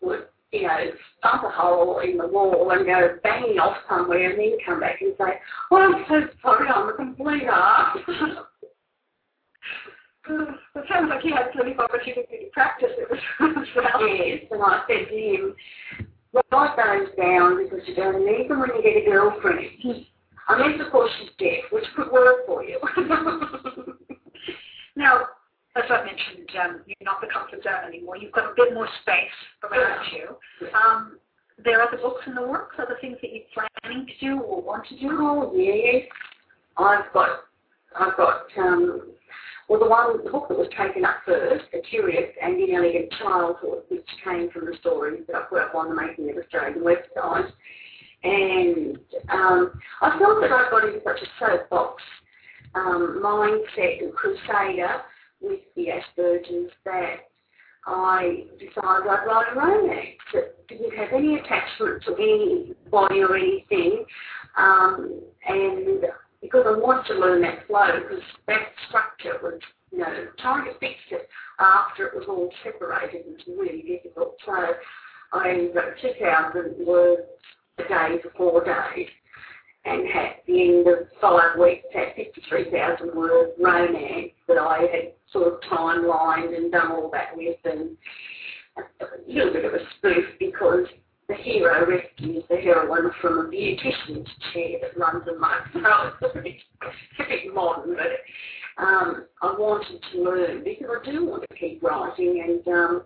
would, 0.00 0.26
you 0.52 0.62
know, 0.62 0.78
stump 1.18 1.44
a 1.44 1.50
hole 1.50 2.00
in 2.00 2.16
the 2.16 2.26
wall 2.26 2.70
and 2.70 2.86
go 2.86 3.18
banging 3.22 3.58
off 3.58 3.76
somewhere 3.88 4.30
and 4.30 4.38
then 4.38 4.58
come 4.64 4.80
back 4.80 5.00
and 5.00 5.14
say, 5.18 5.38
oh, 5.70 5.76
I'm 5.76 6.04
so 6.08 6.28
sorry, 6.42 6.68
I'm 6.68 6.88
a 6.88 6.92
complete 6.94 7.44
ass. 7.50 7.96
It 10.28 10.84
sounds 10.90 11.08
like 11.08 11.22
he 11.22 11.30
had 11.30 11.52
plenty 11.52 11.72
of 11.72 11.78
opportunity 11.78 12.46
to 12.46 12.50
practice 12.52 12.90
it. 12.90 13.08
Yes, 14.00 14.42
and 14.50 14.62
I 14.62 14.82
said 14.88 15.08
to 15.08 15.16
him, 15.16 15.54
those 16.32 17.08
down 17.16 17.62
because 17.62 17.80
you're 17.86 17.96
going 17.96 18.24
to 18.24 18.32
need 18.32 18.50
them 18.50 18.60
when 18.60 18.70
you 18.76 18.82
get 18.82 18.96
a 19.02 19.04
girlfriend. 19.10 20.06
Unless, 20.48 20.80
of 20.80 20.92
course, 20.92 21.10
she's 21.18 21.30
deaf, 21.38 21.64
which 21.72 21.84
could 21.96 22.10
work 22.12 22.46
for 22.46 22.62
you. 22.64 22.78
now, 24.96 25.22
as 25.74 25.84
I 25.90 26.04
mentioned, 26.04 26.48
um, 26.62 26.82
you're 26.86 26.96
not 27.02 27.20
the 27.20 27.26
comfort 27.32 27.62
zone 27.64 27.84
anymore. 27.88 28.16
You've 28.16 28.32
got 28.32 28.52
a 28.52 28.54
bit 28.56 28.72
more 28.72 28.88
space 29.02 29.68
around 29.70 30.06
you. 30.12 30.68
Um, 30.72 31.18
there 31.64 31.80
are 31.80 31.88
other 31.88 31.98
books 31.98 32.22
in 32.26 32.34
the 32.34 32.46
works, 32.46 32.76
other 32.78 32.96
things 33.00 33.16
that 33.22 33.30
you're 33.32 33.66
planning 33.82 34.06
to 34.06 34.12
do 34.20 34.40
or 34.40 34.62
want 34.62 34.86
to 34.88 34.98
do? 34.98 35.08
Oh, 35.12 35.52
yes. 35.54 36.04
I've 36.78 37.12
got, 37.12 37.44
I've 37.98 38.16
got 38.16 38.42
um, 38.58 39.10
well, 39.68 39.80
the 39.80 39.88
one 39.88 40.22
book 40.30 40.48
that 40.48 40.58
was 40.58 40.68
taken 40.78 41.04
up 41.04 41.16
first, 41.24 41.64
A 41.74 41.80
Curious 41.80 42.30
and 42.40 42.58
Inelegant 42.60 43.12
Childhood, 43.18 43.82
which 43.88 44.06
came 44.24 44.48
from 44.50 44.66
the 44.66 44.76
stories 44.80 45.24
that 45.26 45.36
I 45.36 45.40
put 45.42 45.60
up 45.60 45.74
on 45.74 45.88
the 45.88 45.94
Making 45.94 46.30
of 46.30 46.36
Australian 46.36 46.84
website. 46.84 47.50
And 48.22 48.98
um, 49.28 49.72
I 50.02 50.18
felt 50.18 50.40
that 50.40 50.52
I 50.52 50.68
got 50.70 50.84
into 50.84 51.00
such 51.04 51.20
a 51.20 51.26
soapbox 51.38 52.02
um, 52.74 53.20
mindset 53.22 54.02
and 54.02 54.12
crusader 54.14 55.02
with 55.40 55.60
the 55.74 55.88
Asperger's 55.88 56.72
that 56.84 57.28
I 57.86 58.44
decided 58.58 59.08
I'd 59.08 59.26
write 59.26 59.46
a 59.52 59.58
romance 59.58 60.18
that 60.32 60.66
didn't 60.68 60.96
have 60.96 61.12
any 61.12 61.36
attachment 61.36 62.02
to 62.04 62.14
anybody 62.14 63.20
or 63.20 63.36
anything. 63.36 64.04
Um, 64.56 65.20
and 65.46 66.04
because 66.50 66.66
I 66.66 66.78
want 66.78 67.06
to 67.08 67.14
learn 67.14 67.42
that 67.42 67.66
flow 67.66 68.00
because 68.00 68.24
that 68.46 68.68
structure 68.88 69.38
was, 69.42 69.60
you 69.90 69.98
know, 69.98 70.26
trying 70.38 70.66
to 70.66 70.78
fix 70.78 70.94
it 71.10 71.28
after 71.58 72.06
it 72.06 72.14
was 72.14 72.26
all 72.28 72.50
separated 72.62 73.26
was 73.26 73.40
really 73.58 73.82
difficult. 73.82 74.36
So 74.44 74.52
I 75.32 75.70
wrote 75.74 75.94
2,000 76.00 76.86
words 76.86 77.22
a 77.78 77.82
day 77.82 78.22
for 78.22 78.30
four 78.36 78.64
days 78.64 79.08
and 79.84 80.08
at 80.08 80.42
the 80.46 80.62
end 80.62 80.86
of 80.88 81.06
five 81.20 81.58
weeks 81.58 81.86
had 81.92 82.14
53,000 82.16 83.14
word 83.14 83.50
romance 83.58 84.32
that 84.48 84.58
I 84.58 84.80
had 84.80 85.12
sort 85.32 85.52
of 85.52 85.60
timelined 85.70 86.56
and 86.56 86.72
done 86.72 86.92
all 86.92 87.10
that 87.12 87.36
with 87.36 87.56
and 87.64 87.96
a 88.76 89.04
little 89.28 89.52
bit 89.52 89.64
of 89.64 89.74
a 89.74 89.78
spoof 89.96 90.24
because 90.38 90.86
the 91.28 91.34
hero 91.34 91.86
rescues 91.88 92.44
the 92.48 92.56
heroine 92.56 93.10
from 93.20 93.38
a 93.38 93.44
beautician's 93.44 94.28
chair 94.52 94.78
that 94.80 94.98
runs 94.98 95.26
amok. 95.28 95.66
So 95.72 96.30
it's 96.34 96.62
a 97.18 97.22
a 97.22 97.26
bit 97.28 97.54
modern, 97.54 97.96
but 97.96 98.82
um, 98.82 99.26
I 99.42 99.54
wanted 99.58 100.00
to 100.12 100.22
learn 100.22 100.64
because 100.64 100.88
I 101.00 101.10
do 101.10 101.26
want 101.26 101.44
to 101.48 101.56
keep 101.56 101.82
writing. 101.82 102.44
And 102.46 102.74
um, 102.74 103.02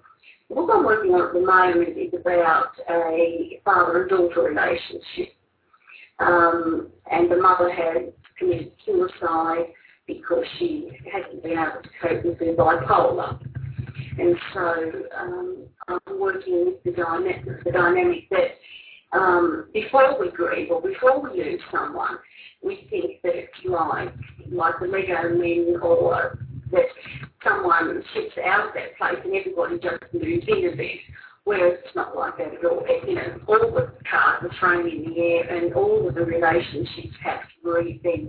the 0.48 0.54
book 0.56 0.70
I'm 0.72 0.84
working 0.84 1.12
on 1.12 1.28
at 1.28 1.32
the 1.32 1.40
moment 1.40 1.96
is 1.96 2.12
about 2.18 2.72
a 2.88 3.60
father 3.64 4.02
and 4.02 4.10
daughter 4.10 4.42
relationship. 4.42 5.34
Um, 6.18 6.88
and 7.10 7.30
the 7.30 7.36
mother 7.36 7.72
had 7.72 8.12
committed 8.38 8.72
suicide 8.84 9.66
because 10.06 10.44
she 10.58 10.90
hadn't 11.10 11.42
been 11.42 11.52
able 11.52 11.82
to 11.82 11.88
cope 12.02 12.24
with 12.24 12.38
her 12.40 12.54
bipolar. 12.54 13.38
And 14.18 14.36
so 14.52 14.92
um, 15.18 15.66
I'm 15.88 16.20
working 16.20 16.66
with 16.66 16.82
the 16.84 16.92
dynamic, 16.92 17.64
the 17.64 17.70
dynamic 17.70 18.28
that 18.30 18.58
um, 19.12 19.66
before 19.72 20.20
we 20.20 20.30
grieve 20.30 20.70
or 20.70 20.80
before 20.80 21.20
we 21.20 21.42
lose 21.42 21.60
someone, 21.70 22.18
we 22.62 22.86
think 22.90 23.22
that 23.22 23.34
it's 23.34 23.52
like, 23.64 24.12
like 24.50 24.74
the 24.80 24.86
Lego 24.86 25.36
men 25.36 25.76
or 25.82 26.38
that 26.70 26.84
someone 27.42 28.02
shifts 28.14 28.38
out 28.44 28.68
of 28.68 28.74
that 28.74 28.96
place 28.98 29.18
and 29.24 29.34
everybody 29.34 29.78
just 29.78 30.02
moves 30.12 30.46
in 30.46 30.72
a 30.72 30.76
bit. 30.76 31.00
Whereas 31.44 31.78
it's 31.84 31.96
not 31.96 32.14
like 32.14 32.36
that 32.36 32.54
at 32.54 32.64
all. 32.64 32.84
You 33.06 33.14
know, 33.14 33.40
all 33.48 33.72
the 33.72 33.92
cards 34.08 34.44
are 34.44 34.50
thrown 34.60 34.88
in 34.88 35.10
the 35.10 35.20
air 35.20 35.56
and 35.56 35.72
all 35.74 36.06
of 36.06 36.14
the 36.14 36.24
relationships 36.24 37.16
have 37.24 37.40
to 37.40 37.72
re- 37.72 38.00
be 38.02 38.28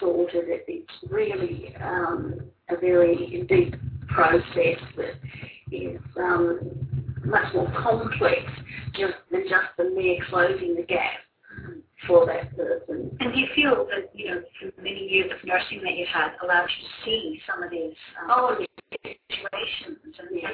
re-sorted. 0.00 0.44
It's 0.68 0.92
really 1.10 1.74
um, 1.82 2.40
a 2.68 2.76
very 2.76 3.44
deep 3.48 3.76
process 4.08 4.80
that 4.96 5.14
is 5.72 6.00
um, 6.16 6.60
much 7.24 7.52
more 7.54 7.70
complex 7.72 8.42
just 8.94 9.14
than 9.30 9.42
just 9.48 9.66
the 9.76 9.90
mere 9.90 10.18
closing 10.28 10.76
the 10.76 10.82
gap 10.82 11.18
for 12.06 12.26
that 12.26 12.54
person. 12.56 13.16
And 13.20 13.32
do 13.32 13.40
you 13.40 13.46
feel 13.54 13.86
that, 13.86 14.10
you 14.14 14.26
know, 14.26 14.42
the 14.60 14.82
many 14.82 15.08
years 15.08 15.30
of 15.32 15.46
nursing 15.46 15.80
that 15.84 15.96
you 15.96 16.06
had 16.12 16.32
allowed 16.42 16.68
you 16.68 16.86
to 16.86 17.04
see 17.04 17.40
some 17.50 17.62
of 17.62 17.70
these 17.70 17.94
um, 18.22 18.30
oh, 18.30 18.56
situations 19.02 19.98
and 20.18 20.40
yeah. 20.40 20.50